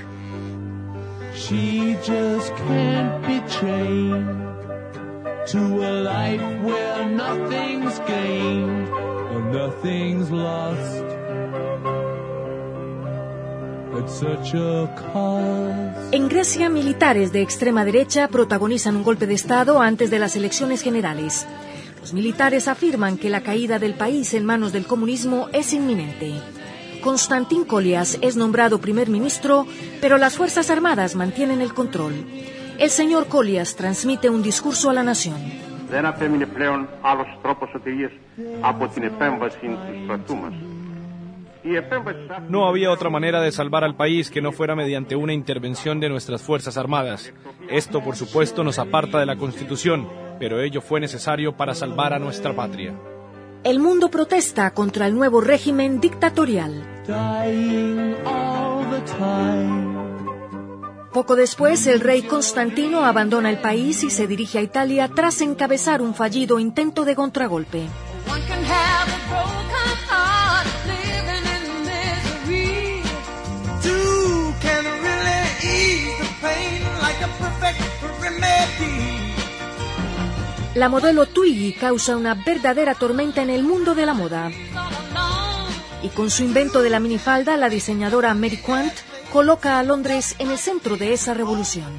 En 16.11 16.29
Grecia, 16.29 16.69
militares 16.69 17.31
de 17.31 17.41
extrema 17.41 17.85
derecha 17.85 18.27
protagonizan 18.27 18.95
un 18.95 19.03
golpe 19.03 19.27
de 19.27 19.33
Estado 19.33 19.81
antes 19.81 20.09
de 20.09 20.19
las 20.19 20.35
elecciones 20.35 20.81
generales. 20.81 21.47
Los 21.99 22.13
militares 22.13 22.67
afirman 22.67 23.17
que 23.17 23.29
la 23.29 23.41
caída 23.41 23.77
del 23.79 23.93
país 23.93 24.33
en 24.33 24.45
manos 24.45 24.71
del 24.71 24.85
comunismo 24.85 25.47
es 25.53 25.73
inminente. 25.73 26.33
Konstantin 27.01 27.65
Kolias 27.65 28.17
es 28.21 28.35
nombrado 28.35 28.79
primer 28.79 29.09
ministro, 29.09 29.65
pero 30.01 30.17
las 30.17 30.35
Fuerzas 30.37 30.69
Armadas 30.69 31.15
mantienen 31.15 31.61
el 31.61 31.73
control. 31.73 32.13
El 32.77 32.89
señor 32.89 33.27
Kolias 33.27 33.75
transmite 33.75 34.29
un 34.29 34.41
discurso 34.41 34.89
a 34.89 34.93
la 34.93 35.03
nación. 35.03 35.37
Δεν 35.89 36.05
απέμεινε 36.05 36.45
πλέον 36.45 36.87
άλλος 37.01 37.27
τρόπος 37.41 37.69
σωτηρίας 37.69 38.11
από 38.61 38.87
την 38.87 39.03
επέμβαση 39.03 39.59
του 39.59 40.03
στρατού 40.03 40.35
μας. 40.35 40.53
No 42.48 42.66
había 42.68 42.90
otra 42.90 43.08
manera 43.08 43.40
de 43.40 43.50
salvar 43.50 43.84
al 43.84 43.96
país 43.96 44.30
que 44.30 44.42
no 44.42 44.52
fuera 44.52 44.76
mediante 44.76 45.16
una 45.16 45.32
intervención 45.32 45.98
de 45.98 46.10
nuestras 46.10 46.42
Fuerzas 46.42 46.76
Armadas. 46.76 47.32
Esto, 47.70 48.02
por 48.02 48.16
supuesto, 48.16 48.62
nos 48.62 48.78
aparta 48.78 49.18
de 49.18 49.26
la 49.26 49.36
Constitución, 49.36 50.08
pero 50.38 50.60
ello 50.60 50.82
fue 50.82 51.00
necesario 51.00 51.56
para 51.56 51.74
salvar 51.74 52.12
a 52.12 52.18
nuestra 52.18 52.54
patria. 52.54 52.94
El 53.64 53.80
mundo 53.80 54.10
protesta 54.10 54.72
contra 54.72 55.06
el 55.06 55.14
nuevo 55.14 55.40
régimen 55.40 56.00
dictatorial. 56.00 56.84
Poco 61.14 61.36
después, 61.36 61.86
el 61.86 62.00
rey 62.00 62.22
Constantino 62.22 63.06
abandona 63.06 63.48
el 63.48 63.58
país 63.58 64.02
y 64.04 64.10
se 64.10 64.26
dirige 64.26 64.58
a 64.58 64.62
Italia 64.62 65.08
tras 65.14 65.40
encabezar 65.40 66.02
un 66.02 66.14
fallido 66.14 66.58
intento 66.58 67.04
de 67.06 67.14
contragolpe. 67.14 67.86
La 80.74 80.88
modelo 80.88 81.26
Twiggy 81.26 81.72
causa 81.72 82.16
una 82.16 82.34
verdadera 82.34 82.94
tormenta 82.94 83.42
en 83.42 83.50
el 83.50 83.62
mundo 83.62 83.94
de 83.94 84.06
la 84.06 84.14
moda. 84.14 84.50
Y 86.02 86.08
con 86.08 86.30
su 86.30 86.42
invento 86.42 86.82
de 86.82 86.90
la 86.90 87.00
minifalda, 87.00 87.56
la 87.56 87.68
diseñadora 87.68 88.34
Mary 88.34 88.58
Quant 88.58 88.92
coloca 89.32 89.78
a 89.78 89.82
Londres 89.84 90.34
en 90.38 90.50
el 90.50 90.58
centro 90.58 90.96
de 90.96 91.12
esa 91.12 91.32
revolución. 91.32 91.92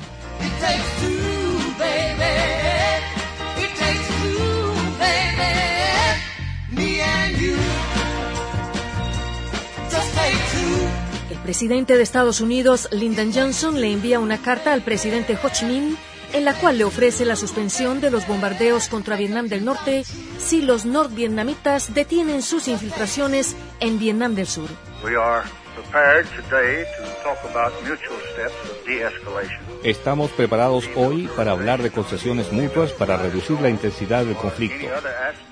Presidente 11.45 11.95
de 11.95 12.01
Estados 12.01 12.41
Unidos, 12.41 12.89
Lyndon 12.91 13.31
Johnson, 13.31 13.79
le 13.79 13.91
envía 13.91 14.19
una 14.19 14.41
carta 14.41 14.73
al 14.73 14.81
presidente 14.81 15.38
Ho 15.43 15.49
Chi 15.49 15.65
Minh 15.65 15.95
en 16.34 16.43
la 16.43 16.55
cual 16.55 16.79
le 16.79 16.86
ofrece 16.86 17.23
la 17.23 17.36
suspensión 17.36 18.01
de 18.01 18.10
los 18.10 18.27
bombardeos 18.27 18.88
contra 18.88 19.15
Vietnam 19.15 19.47
del 19.47 19.63
Norte 19.63 20.03
si 20.39 20.63
los 20.63 20.86
norvietnamitas 20.86 21.93
detienen 21.93 22.41
sus 22.41 22.67
infiltraciones 22.67 23.55
en 23.79 23.99
Vietnam 23.99 24.34
del 24.34 24.47
Sur. 24.47 24.67
Estamos 29.84 30.31
preparados 30.31 30.89
hoy 30.95 31.29
para 31.38 31.51
hablar 31.51 31.84
de 31.84 31.91
concesiones 31.91 32.51
mutuas 32.51 32.91
para 32.91 33.17
reducir 33.17 33.62
la 33.62 33.69
intensidad 33.69 34.25
del 34.25 34.36
conflicto. 34.36 34.88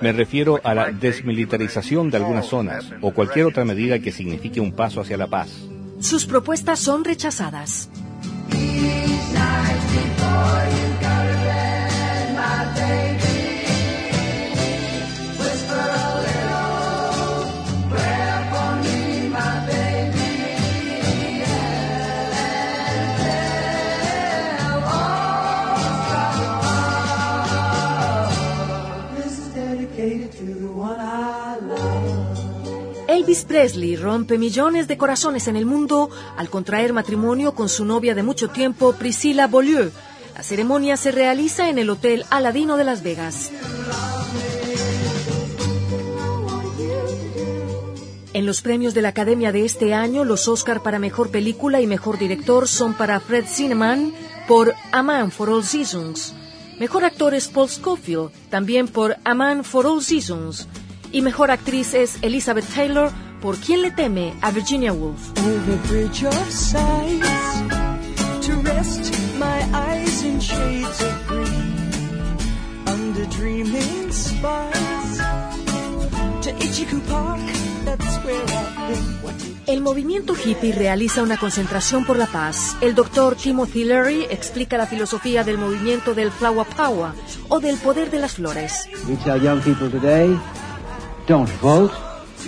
Me 0.01 0.11
refiero 0.11 0.59
a 0.63 0.73
la 0.73 0.89
desmilitarización 0.89 2.09
de 2.09 2.17
algunas 2.17 2.47
zonas 2.47 2.91
o 2.99 3.13
cualquier 3.13 3.45
otra 3.45 3.63
medida 3.63 3.99
que 3.99 4.11
signifique 4.11 4.59
un 4.59 4.71
paso 4.71 4.99
hacia 4.99 5.17
la 5.17 5.27
paz. 5.27 5.51
Sus 6.03 6.25
propuestas 6.25 6.79
son 6.81 7.05
rechazadas. 7.05 7.89
Elvis 33.23 33.45
Presley 33.45 33.95
rompe 33.95 34.37
millones 34.37 34.89
de 34.89 34.97
corazones 34.97 35.47
en 35.47 35.55
el 35.55 35.65
mundo 35.65 36.09
al 36.35 36.49
contraer 36.49 36.91
matrimonio 36.91 37.55
con 37.55 37.69
su 37.69 37.85
novia 37.85 38.15
de 38.15 38.21
mucho 38.21 38.49
tiempo, 38.49 38.91
Priscilla 38.91 39.47
Beaulieu. 39.47 39.91
La 40.35 40.43
ceremonia 40.43 40.97
se 40.97 41.13
realiza 41.13 41.69
en 41.69 41.77
el 41.77 41.89
Hotel 41.89 42.25
Aladino 42.29 42.75
de 42.75 42.83
Las 42.83 43.01
Vegas. 43.01 43.49
En 48.33 48.45
los 48.45 48.61
premios 48.61 48.93
de 48.93 49.01
la 49.01 49.09
Academia 49.09 49.53
de 49.53 49.63
este 49.63 49.93
año, 49.93 50.25
los 50.25 50.49
Oscar 50.49 50.83
para 50.83 50.99
Mejor 50.99 51.31
Película 51.31 51.79
y 51.79 51.87
Mejor 51.87 52.19
Director 52.19 52.67
son 52.67 52.93
para 52.93 53.21
Fred 53.21 53.45
Zinnemann 53.47 54.13
por 54.49 54.73
A 54.91 55.01
Man 55.01 55.31
for 55.31 55.49
All 55.49 55.63
Seasons. 55.63 56.33
Mejor 56.77 57.05
actor 57.05 57.33
es 57.33 57.47
Paul 57.47 57.69
Scofield, 57.69 58.31
también 58.49 58.89
por 58.89 59.15
A 59.23 59.33
Man 59.33 59.63
for 59.63 59.85
All 59.85 60.03
Seasons. 60.03 60.67
Y 61.13 61.21
mejor 61.21 61.51
actriz 61.51 61.93
es 61.93 62.17
Elizabeth 62.23 62.65
Taylor 62.73 63.11
por 63.39 63.57
Quien 63.57 63.83
le 63.83 63.91
teme 63.91 64.33
a 64.41 64.49
Virginia 64.49 64.91
Woolf. 64.91 65.19
El 79.67 79.81
movimiento 79.81 80.33
hippie 80.33 80.73
realiza 80.73 81.21
una 81.21 81.37
concentración 81.37 82.05
por 82.05 82.17
la 82.17 82.25
paz. 82.25 82.75
El 82.81 82.95
doctor 82.95 83.35
Timothy 83.35 83.83
Leary 83.83 84.25
explica 84.31 84.77
la 84.77 84.87
filosofía 84.87 85.43
del 85.43 85.59
movimiento 85.59 86.15
del 86.15 86.31
flower 86.31 86.65
power 86.75 87.11
o 87.49 87.59
del 87.59 87.77
poder 87.77 88.09
de 88.09 88.19
las 88.19 88.33
flores. 88.33 88.89
We 89.07 89.15
tell 89.17 89.39
young 89.39 89.61
people 89.61 89.89
today, 89.89 90.35
don't 91.27 91.49
vote, 91.61 91.91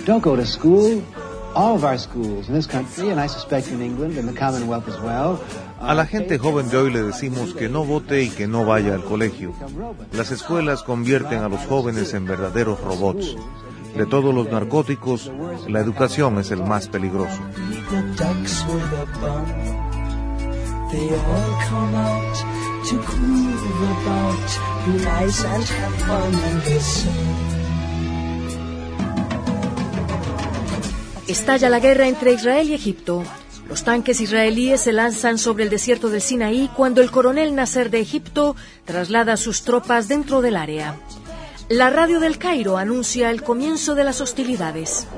don't 0.04 0.22
go 0.22 0.36
to 0.36 0.46
school. 0.46 1.02
All 1.54 1.74
of 1.74 1.84
our 1.84 1.96
schools 1.96 2.48
in 2.48 2.54
this 2.54 2.66
country, 2.66 3.08
and 3.08 3.18
I 3.18 3.28
suspect 3.28 3.68
in 3.68 3.80
England 3.80 4.18
and 4.18 4.28
the 4.28 4.34
Commonwealth 4.34 4.88
as 4.88 5.00
well, 5.00 5.40
A 5.80 5.94
la 5.94 6.06
gente 6.06 6.38
joven 6.38 6.68
de 6.70 6.78
hoy 6.78 6.90
le 6.90 7.02
decimos 7.02 7.52
que 7.54 7.68
no 7.68 7.84
vote 7.84 8.22
y 8.22 8.30
que 8.30 8.46
no 8.46 8.64
vaya 8.64 8.94
al 8.94 9.04
colegio. 9.04 9.52
Las 10.12 10.30
escuelas 10.30 10.82
convierten 10.82 11.40
a 11.40 11.48
los 11.48 11.60
jóvenes 11.66 12.14
en 12.14 12.24
verdaderos 12.24 12.80
robots. 12.80 13.36
De 13.94 14.06
todos 14.06 14.34
los 14.34 14.50
narcóticos, 14.50 15.30
la 15.68 15.80
educación 15.80 16.38
es 16.38 16.50
el 16.50 16.62
más 16.62 16.88
peligroso. 16.88 17.40
Estalla 31.28 31.68
la 31.68 31.80
guerra 31.80 32.06
entre 32.06 32.32
Israel 32.32 32.70
y 32.70 32.74
Egipto. 32.74 33.24
Los 33.68 33.82
tanques 33.82 34.20
israelíes 34.20 34.82
se 34.82 34.92
lanzan 34.92 35.38
sobre 35.38 35.64
el 35.64 35.70
desierto 35.70 36.08
del 36.08 36.20
Sinaí 36.20 36.70
cuando 36.76 37.02
el 37.02 37.10
coronel 37.10 37.56
Nasser 37.56 37.90
de 37.90 37.98
Egipto 37.98 38.54
traslada 38.84 39.36
sus 39.36 39.62
tropas 39.62 40.06
dentro 40.06 40.40
del 40.40 40.56
área. 40.56 40.94
La 41.68 41.90
radio 41.90 42.20
del 42.20 42.38
Cairo 42.38 42.78
anuncia 42.78 43.30
el 43.30 43.42
comienzo 43.42 43.96
de 43.96 44.04
las 44.04 44.20
hostilidades. 44.20 45.08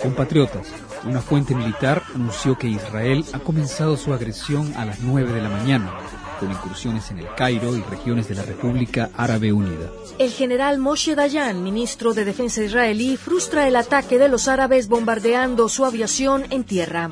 Compatriotas, 0.00 0.66
una 1.04 1.20
fuente 1.20 1.54
militar 1.54 2.02
anunció 2.14 2.56
que 2.56 2.68
Israel 2.68 3.26
ha 3.34 3.40
comenzado 3.40 3.98
su 3.98 4.14
agresión 4.14 4.72
a 4.74 4.86
las 4.86 5.00
9 5.00 5.32
de 5.34 5.42
la 5.42 5.50
mañana 5.50 5.92
con 6.38 6.50
incursiones 6.50 7.10
en 7.10 7.18
el 7.18 7.26
Cairo 7.36 7.76
y 7.76 7.82
regiones 7.82 8.28
de 8.28 8.34
la 8.34 8.42
República 8.42 9.10
Árabe 9.16 9.52
Unida. 9.52 9.90
El 10.18 10.30
general 10.30 10.78
Moshe 10.78 11.14
Dayan, 11.14 11.62
ministro 11.62 12.14
de 12.14 12.24
Defensa 12.24 12.62
israelí, 12.62 13.16
frustra 13.16 13.66
el 13.68 13.76
ataque 13.76 14.18
de 14.18 14.28
los 14.28 14.48
árabes 14.48 14.88
bombardeando 14.88 15.68
su 15.68 15.84
aviación 15.84 16.44
en 16.50 16.64
tierra. 16.64 17.10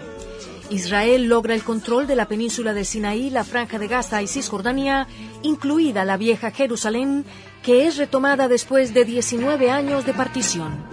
Israel 0.71 1.25
logra 1.25 1.55
el 1.55 1.63
control 1.63 2.07
de 2.07 2.17
la 2.17 2.27
península 2.27 2.73
de 2.73 2.85
Sinaí, 2.85 3.29
la 3.31 3.45
franja 3.45 3.79
de 3.79 3.89
Gaza 3.89 4.23
y 4.23 4.27
Cisjordania, 4.27 5.07
incluida 5.43 6.05
la 6.05 6.17
vieja 6.17 6.51
Jerusalén, 6.51 7.25
que 7.63 7.87
es 7.87 7.97
retomada 7.97 8.49
después 8.49 8.95
de 8.95 9.05
19 9.05 9.71
años 9.71 10.07
de 10.07 10.15
partición. 10.15 10.85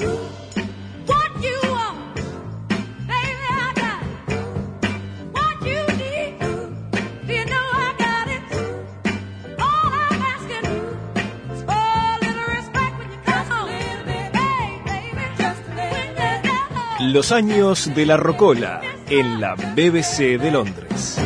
Los 17.11 17.31
años 17.31 17.91
de 17.95 18.05
la 18.05 18.17
Rocola 18.17 18.81
en 19.09 19.41
la 19.41 19.55
BBC 19.55 20.37
de 20.37 20.51
Londres. 20.51 21.17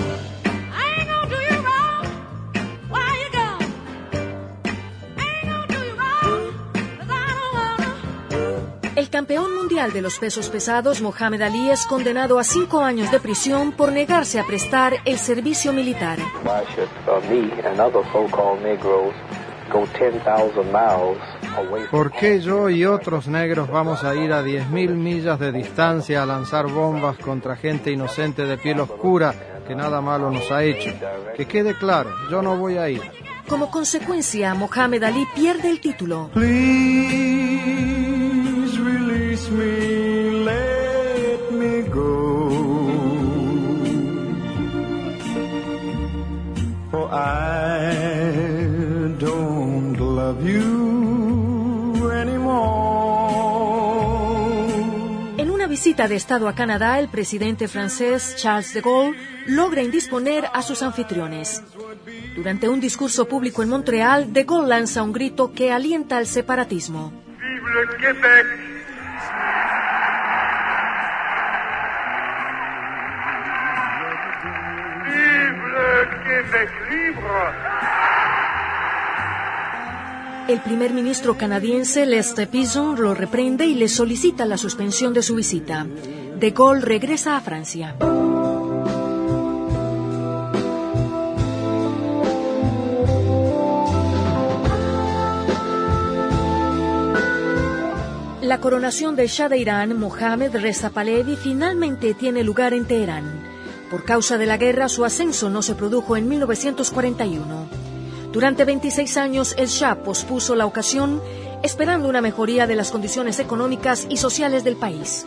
El 8.96 9.10
campeón 9.10 9.54
mundial 9.54 9.92
de 9.92 10.02
los 10.02 10.20
pesos 10.20 10.48
pesados, 10.48 11.02
Mohamed 11.02 11.42
Ali, 11.42 11.70
es 11.70 11.86
condenado 11.86 12.40
a 12.40 12.46
cinco 12.46 12.80
años 12.80 13.12
de 13.12 13.20
prisión 13.20 13.74
por 13.74 13.92
negarse 13.92 14.40
a 14.40 14.46
prestar 14.46 14.94
el 15.04 15.18
servicio 15.18 15.74
militar. 15.74 16.18
Why 16.46 16.64
should 16.74 16.88
uh, 17.10 17.20
me 17.30 17.52
and 17.68 17.82
other 17.82 18.04
so-called 21.54 21.62
Negroes 21.62 21.62
go 21.62 21.62
10,000 21.62 21.62
miles 21.62 21.68
away 21.68 21.82
from 21.82 21.90
¿Por 21.90 22.12
qué 22.12 22.42
yo 22.42 22.70
y 22.70 22.86
otros 22.86 23.28
negros 23.28 23.70
vamos 23.70 24.04
a 24.04 24.16
ir 24.16 24.34
a 24.34 24.44
10.000 24.44 24.90
millas 24.96 25.40
de 25.40 25.52
distancia 25.52 26.24
a 26.24 26.26
lanzar 26.26 26.68
bombas 26.68 27.18
contra 27.18 27.56
gente 27.56 27.92
inocente 27.92 28.46
de 28.46 28.58
piel 28.58 28.80
oscura 28.80 29.34
que 29.68 29.76
nada 29.76 30.02
malo 30.02 30.30
nos 30.30 30.52
ha 30.52 30.64
hecho? 30.64 30.92
Que 31.36 31.46
quede 31.46 31.78
claro, 31.78 32.10
yo 32.30 32.42
no 32.42 32.58
voy 32.58 32.78
a 32.78 32.90
ir. 32.90 33.02
Como 33.48 33.70
consecuencia, 33.70 34.54
Mohamed 34.54 35.04
Ali 35.04 35.26
pierde 35.36 35.70
el 35.70 35.80
título. 35.80 36.30
Please 36.34 37.93
de 56.08 56.16
Estado 56.16 56.48
a 56.48 56.56
Canadá, 56.56 57.00
el 57.00 57.08
presidente 57.08 57.68
francés 57.68 58.36
Charles 58.36 58.74
de 58.74 58.82
Gaulle 58.82 59.18
logra 59.48 59.82
indisponer 59.82 60.46
a 60.54 60.62
sus 60.62 60.82
anfitriones. 60.82 61.64
Durante 62.36 62.68
un 62.68 62.80
discurso 62.80 63.28
público 63.28 63.64
en 63.64 63.70
Montreal, 63.70 64.34
de 64.34 64.44
Gaulle 64.44 64.68
lanza 64.68 65.04
un 65.04 65.14
grito 65.14 65.54
que 65.54 65.72
alienta 65.72 66.18
al 66.18 66.28
separatismo. 66.28 67.14
Vive 67.40 67.98
Québec 68.00 68.73
El 80.46 80.60
primer 80.60 80.92
ministro 80.92 81.38
canadiense 81.38 82.06
Lester 82.06 82.50
Pison 82.50 83.02
lo 83.02 83.14
reprende 83.14 83.66
y 83.66 83.76
le 83.76 83.88
solicita 83.88 84.46
la 84.46 84.58
suspensión 84.58 85.14
de 85.14 85.22
su 85.22 85.36
visita. 85.36 85.88
De 86.38 86.52
Gaulle 86.52 86.82
regresa 86.82 87.38
a 87.38 87.42
Francia. 87.42 87.96
La 98.42 98.60
coronación 98.60 99.16
del 99.16 99.30
Shah 99.30 99.48
de 99.48 99.60
Irán, 99.60 99.98
Mohammed 99.98 100.58
Reza 100.58 100.90
Pahlavi, 100.90 101.38
finalmente 101.38 102.14
tiene 102.16 102.44
lugar 102.44 102.74
en 102.74 102.86
Teherán. 102.86 103.24
Por 103.90 104.04
causa 104.04 104.38
de 104.38 104.46
la 104.46 104.58
guerra, 104.58 104.90
su 104.90 105.06
ascenso 105.06 105.50
no 105.50 105.62
se 105.62 105.76
produjo 105.76 106.18
en 106.18 106.28
1941. 106.28 107.83
Durante 108.34 108.66
26 108.66 109.18
años, 109.18 109.54
el 109.60 109.68
Shah 109.68 110.04
pospuso 110.04 110.56
la 110.56 110.66
ocasión, 110.66 111.22
esperando 111.62 112.10
una 112.10 112.20
mejoría 112.20 112.66
de 112.66 112.76
las 112.76 112.90
condiciones 112.90 113.38
económicas 113.38 114.08
y 114.10 114.18
sociales 114.18 114.64
del 114.64 114.76
país. 114.76 115.24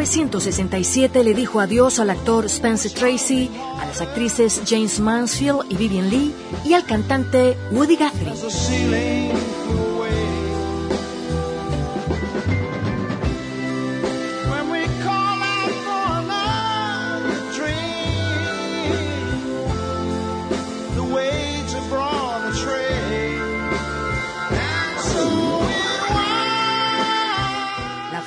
1967 0.00 1.22
le 1.24 1.34
dijo 1.34 1.60
adiós 1.60 1.98
al 1.98 2.08
actor 2.08 2.46
Spencer 2.46 2.90
Tracy, 2.90 3.50
a 3.78 3.84
las 3.84 4.00
actrices 4.00 4.62
James 4.66 4.98
Mansfield 4.98 5.66
y 5.68 5.76
Vivian 5.76 6.08
Lee 6.08 6.34
y 6.64 6.72
al 6.72 6.86
cantante 6.86 7.58
Woody 7.70 7.96
Guthrie. 7.96 8.32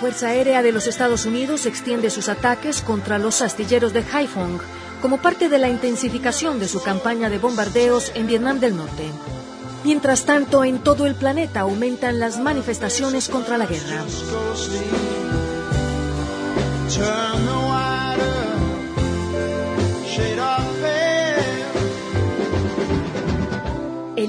Fuerza 0.03 0.27
Aérea 0.27 0.61
de 0.61 0.73
los 0.73 0.85
Estados 0.85 1.25
Unidos 1.25 1.65
extiende 1.65 2.09
sus 2.09 2.27
ataques 2.27 2.81
contra 2.81 3.19
los 3.19 3.41
astilleros 3.41 3.93
de 3.93 4.03
Haiphong 4.03 4.59
como 5.01 5.21
parte 5.21 5.47
de 5.47 5.57
la 5.57 5.69
intensificación 5.69 6.59
de 6.59 6.67
su 6.67 6.83
campaña 6.83 7.29
de 7.29 7.39
bombardeos 7.39 8.11
en 8.13 8.27
Vietnam 8.27 8.59
del 8.59 8.75
Norte. 8.75 9.09
Mientras 9.85 10.25
tanto, 10.25 10.65
en 10.65 10.79
todo 10.79 11.05
el 11.05 11.15
planeta 11.15 11.61
aumentan 11.61 12.19
las 12.19 12.37
manifestaciones 12.37 13.29
contra 13.29 13.57
la 13.57 13.65
guerra. 13.65 14.03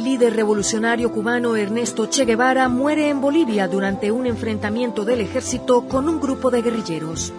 El 0.05 0.11
líder 0.11 0.37
revolucionario 0.37 1.11
cubano 1.11 1.57
Ernesto 1.57 2.11
Che 2.11 2.27
Guevara 2.27 2.69
muere 2.69 3.09
en 3.09 3.23
Bolivia 3.23 3.69
durante 3.69 4.11
un 4.11 4.27
enfrentamiento 4.27 5.03
del 5.03 5.23
ejército 5.23 5.89
con 5.89 6.11
un 6.11 6.21
grupo 6.21 6.51
de 6.51 6.61
guerrilleros. 6.61 7.33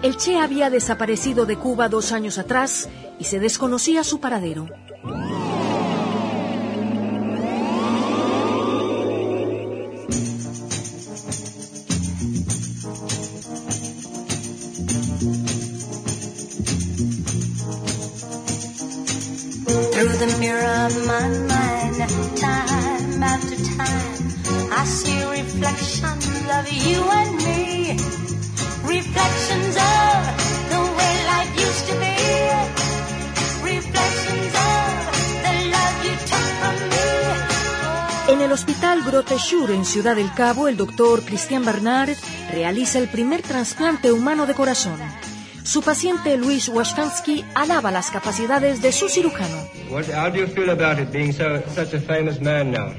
El 0.00 0.16
Che 0.16 0.38
había 0.38 0.70
desaparecido 0.70 1.44
de 1.44 1.56
Cuba 1.56 1.90
dos 1.90 2.12
años 2.12 2.38
atrás 2.38 2.88
y 3.18 3.24
se 3.24 3.38
desconocía 3.38 4.04
su 4.04 4.20
paradero. 4.20 4.68
Time 22.36 23.22
after 23.22 23.56
time, 23.76 24.70
I 24.72 24.84
see 24.86 25.24
reflections 25.24 26.26
of 26.58 26.64
you 26.70 27.02
and 27.10 27.36
me. 27.44 27.96
Reflections 28.84 29.76
of 29.76 30.18
the 30.70 30.80
way 30.96 31.14
life 31.32 31.52
used 31.66 31.84
to 31.88 31.94
be. 32.02 32.16
Reflections 33.74 34.52
of 34.54 34.88
the 35.44 35.54
love 35.74 35.96
you 36.04 36.14
took 36.30 36.46
from 36.60 36.76
me. 36.90 36.98
En 38.28 38.40
el 38.42 38.52
hospital 38.52 39.02
Grote 39.04 39.38
Schur 39.38 39.70
en 39.70 39.84
Ciudad 39.84 40.16
del 40.16 40.32
Cabo, 40.32 40.68
el 40.68 40.76
doctor 40.76 41.24
Christian 41.24 41.64
Bernard 41.64 42.10
realiza 42.52 42.98
el 42.98 43.08
primer 43.08 43.42
trasplante 43.42 44.12
humano 44.12 44.46
de 44.46 44.54
corazón. 44.54 45.27
Su 45.68 45.82
paciente 45.82 46.38
Luis 46.38 46.70
Washkansky 46.70 47.44
alaba 47.54 47.90
las 47.90 48.10
capacidades 48.10 48.80
de 48.80 48.90
su 48.90 49.10
cirujano. 49.10 49.68
What, 49.90 50.06
how 50.06 50.30
do 50.30 50.38
you 50.38 50.46
feel 50.46 50.70
about 50.70 50.98
it 50.98 51.12
being 51.12 51.30
so, 51.30 51.62
such 51.74 51.92
a 51.92 52.00
famous 52.00 52.40
man 52.40 52.70
now? 52.70 52.94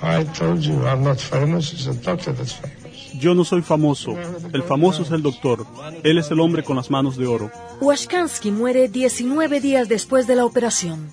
I 0.00 0.22
told 0.38 0.60
you 0.60 0.74
I'm 0.86 1.02
not 1.02 1.18
famous. 1.18 1.72
It's 1.72 1.88
a 1.88 1.92
doctor 1.92 2.32
that's 2.32 2.52
famous. 2.52 3.12
Yo 3.18 3.34
no 3.34 3.42
soy 3.44 3.62
famoso. 3.62 4.16
El 4.52 4.62
famoso 4.62 5.02
es 5.02 5.10
el 5.10 5.22
doctor. 5.22 5.66
Él 6.04 6.18
es 6.18 6.30
el 6.30 6.38
hombre 6.38 6.62
con 6.62 6.76
las 6.76 6.88
manos 6.88 7.16
de 7.16 7.26
oro. 7.26 7.50
Washkansky 7.80 8.52
muere 8.52 8.88
19 8.88 9.60
días 9.60 9.88
después 9.88 10.28
de 10.28 10.36
la 10.36 10.44
operación. 10.44 11.10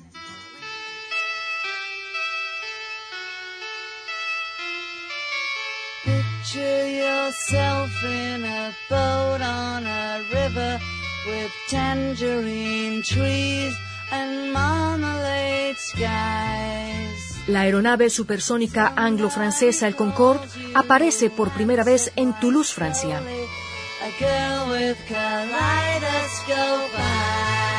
Yourself 7.31 8.03
in 8.03 8.43
a 8.43 8.73
boat 8.89 9.41
on 9.41 9.85
a 9.85 10.21
river 10.33 10.79
with 11.25 11.49
tangerine 11.69 13.01
trees 13.03 13.73
and 14.11 14.51
marmalade 14.51 15.77
skies. 15.77 17.37
La 17.47 17.61
aeronave 17.61 18.09
supersónica 18.09 18.93
anglo-francesa 18.97 19.87
el 19.87 19.95
Concorde 19.95 20.45
aparece 20.75 21.29
por 21.29 21.51
primera 21.51 21.85
vez 21.85 22.11
en 22.17 22.33
Toulouse, 22.37 22.73
Francia. 22.73 23.17
A 23.17 24.09
girl 24.19 24.71
with 24.71 24.97
kaleidoscope 25.07 26.97
eyes. 26.97 27.70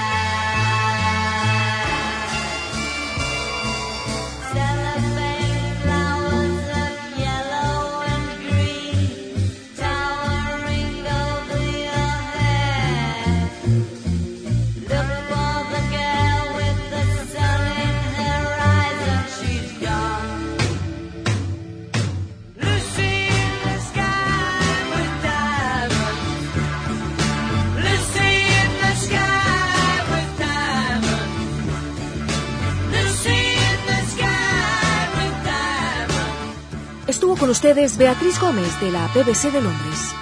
Ustedes 37.53 37.99
Beatriz 37.99 38.41
Gómez 38.41 38.81
de 38.81 38.91
la 38.91 39.07
BBC 39.09 39.53
de 39.53 39.61
Londres. 39.61 40.15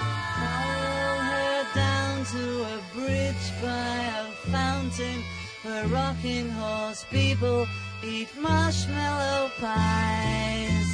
Eat 8.02 8.28
marshmallow 8.40 9.50
pies. 9.60 10.88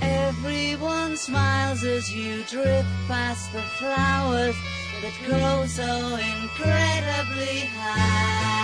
Everyone 0.00 1.16
smiles 1.16 1.84
as 1.84 2.10
you 2.14 2.42
past 3.06 3.52
the 3.52 3.62
flowers 3.78 4.56
that 5.02 5.14
grow 5.26 5.66
so 5.66 6.16
incredibly 6.16 7.60
high. 7.76 8.59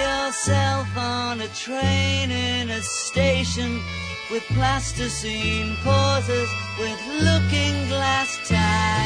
Yourself 0.00 0.86
on 0.98 1.40
a 1.40 1.48
train 1.48 2.30
in 2.30 2.68
a 2.68 2.82
station 2.82 3.80
with 4.30 4.46
with 6.78 7.00
looking 7.22 7.88
glass. 7.88 8.99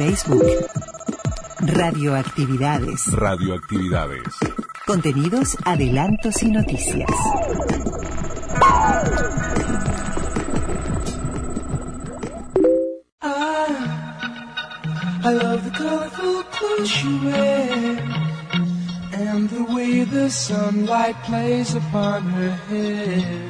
Facebook. 0.00 0.48
Radioactividades. 1.60 3.06
Radioactividades. 3.12 4.32
Contenidos, 4.86 5.58
adelantos 5.66 6.42
y 6.42 6.50
noticias. 6.50 7.10
I 15.22 15.32
love 15.34 15.64
the 15.64 15.70
colorful 15.70 16.44
clothes 16.44 17.04
you 17.04 17.20
wear 17.26 17.98
and 19.12 19.50
the 19.50 19.64
way 19.64 20.04
the 20.04 20.30
sunlight 20.30 21.16
plays 21.24 21.74
upon 21.74 22.22
her 22.22 22.52
hair. 22.70 23.49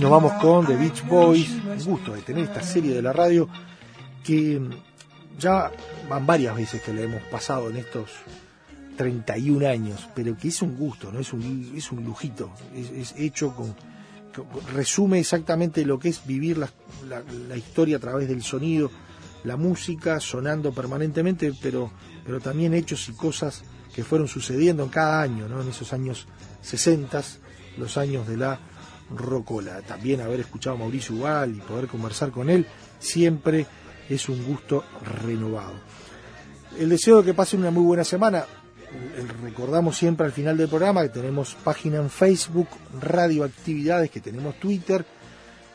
Nos 0.00 0.10
vamos 0.10 0.32
con 0.34 0.66
The 0.66 0.76
Beach 0.76 1.04
Boys. 1.06 1.48
Un 1.50 1.84
gusto 1.84 2.12
de 2.14 2.22
tener 2.22 2.44
esta 2.44 2.62
serie 2.62 2.92
de 2.94 3.02
la 3.02 3.12
radio 3.12 3.48
que 4.22 4.58
mm, 4.60 4.70
ya 5.38 5.70
van 6.08 6.26
varias 6.26 6.54
veces 6.56 6.82
que 6.82 6.92
le 6.92 7.04
hemos 7.04 7.22
pasado 7.24 7.70
en 7.70 7.76
estos 7.76 8.10
31 8.96 9.66
años, 9.68 10.08
pero 10.14 10.36
que 10.36 10.48
es 10.48 10.62
un 10.62 10.76
gusto, 10.76 11.10
no 11.10 11.18
es 11.20 11.32
un, 11.32 11.72
es 11.76 11.90
un 11.90 12.04
lujito. 12.04 12.50
Es, 12.74 13.14
hecho 13.16 13.54
con, 13.54 13.74
con- 14.34 14.46
resume 14.74 15.18
exactamente 15.20 15.84
lo 15.84 15.98
que 15.98 16.10
es 16.10 16.26
vivir 16.26 16.58
la, 16.58 16.68
la- 17.08 17.22
la 17.48 17.56
historia 17.56 17.96
a 17.96 18.00
través 18.00 18.28
del 18.28 18.42
sonido, 18.42 18.90
la 19.44 19.56
música 19.56 20.20
sonando 20.20 20.72
permanentemente, 20.72 21.52
pero, 21.62 21.90
pero 22.24 22.40
también 22.40 22.74
hechos 22.74 23.08
y 23.08 23.12
cosas 23.12 23.62
que 23.94 24.04
fueron 24.04 24.28
sucediendo 24.28 24.82
en 24.82 24.88
cada 24.90 25.22
año, 25.22 25.48
¿no? 25.48 25.62
en 25.62 25.68
esos 25.68 25.92
años 25.92 26.26
60, 26.62 27.22
los 27.78 27.96
años 27.96 28.26
de 28.28 28.36
la 28.36 28.58
Rocola. 29.10 29.80
También 29.82 30.20
haber 30.20 30.40
escuchado 30.40 30.76
a 30.76 30.78
Mauricio 30.78 31.14
Ugal 31.14 31.54
y 31.56 31.60
poder 31.60 31.86
conversar 31.88 32.30
con 32.30 32.50
él 32.50 32.66
siempre 32.98 33.66
es 34.08 34.28
un 34.28 34.44
gusto 34.44 34.84
renovado. 35.22 35.74
El 36.78 36.88
deseo 36.88 37.18
de 37.18 37.24
que 37.24 37.34
pasen 37.34 37.60
una 37.60 37.70
muy 37.70 37.84
buena 37.84 38.04
semana. 38.04 38.44
Recordamos 39.42 39.96
siempre 39.96 40.26
al 40.26 40.32
final 40.32 40.56
del 40.56 40.68
programa 40.68 41.02
que 41.02 41.08
tenemos 41.08 41.56
página 41.64 41.96
en 41.96 42.10
Facebook, 42.10 42.68
Radioactividades, 43.00 44.10
que 44.10 44.20
tenemos 44.20 44.58
Twitter 44.60 45.04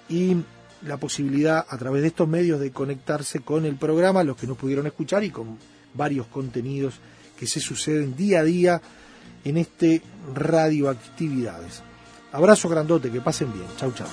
y 0.07 0.37
la 0.83 0.97
posibilidad 0.97 1.65
a 1.67 1.77
través 1.77 2.01
de 2.01 2.07
estos 2.09 2.27
medios 2.27 2.59
de 2.59 2.71
conectarse 2.71 3.41
con 3.41 3.65
el 3.65 3.75
programa, 3.75 4.23
los 4.23 4.37
que 4.37 4.47
no 4.47 4.55
pudieron 4.55 4.87
escuchar 4.87 5.23
y 5.23 5.31
con 5.31 5.57
varios 5.93 6.27
contenidos 6.27 6.95
que 7.37 7.47
se 7.47 7.59
suceden 7.59 8.15
día 8.15 8.39
a 8.39 8.43
día 8.43 8.81
en 9.43 9.57
este 9.57 10.01
Radioactividades. 10.33 11.83
Abrazo 12.31 12.69
grandote, 12.69 13.11
que 13.11 13.21
pasen 13.21 13.51
bien. 13.51 13.65
Chau, 13.77 13.91
chau. 13.91 14.07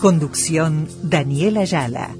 Conducción 0.00 0.86
Daniela 1.02 1.62
Ayala. 1.62 2.14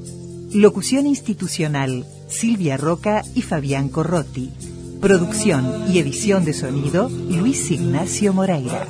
Locución 0.53 1.07
institucional 1.07 2.05
Silvia 2.27 2.77
Roca 2.77 3.23
y 3.35 3.43
Fabián 3.43 3.91
Corrotti. 3.91 4.51
Producción 5.07 5.85
y 5.89 6.01
edición 6.01 6.45
de 6.45 6.53
sonido 6.53 7.09
Luis 7.09 7.71
Ignacio 7.71 8.33
Moreira. 8.33 8.89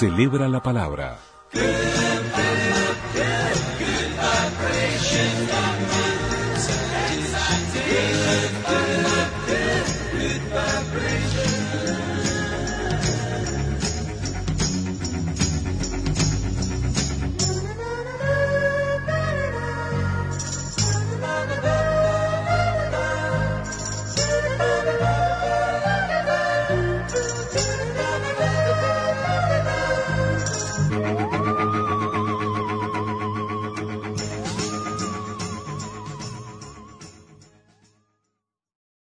Celebra 0.00 0.48
la 0.48 0.62
palabra. 0.62 1.18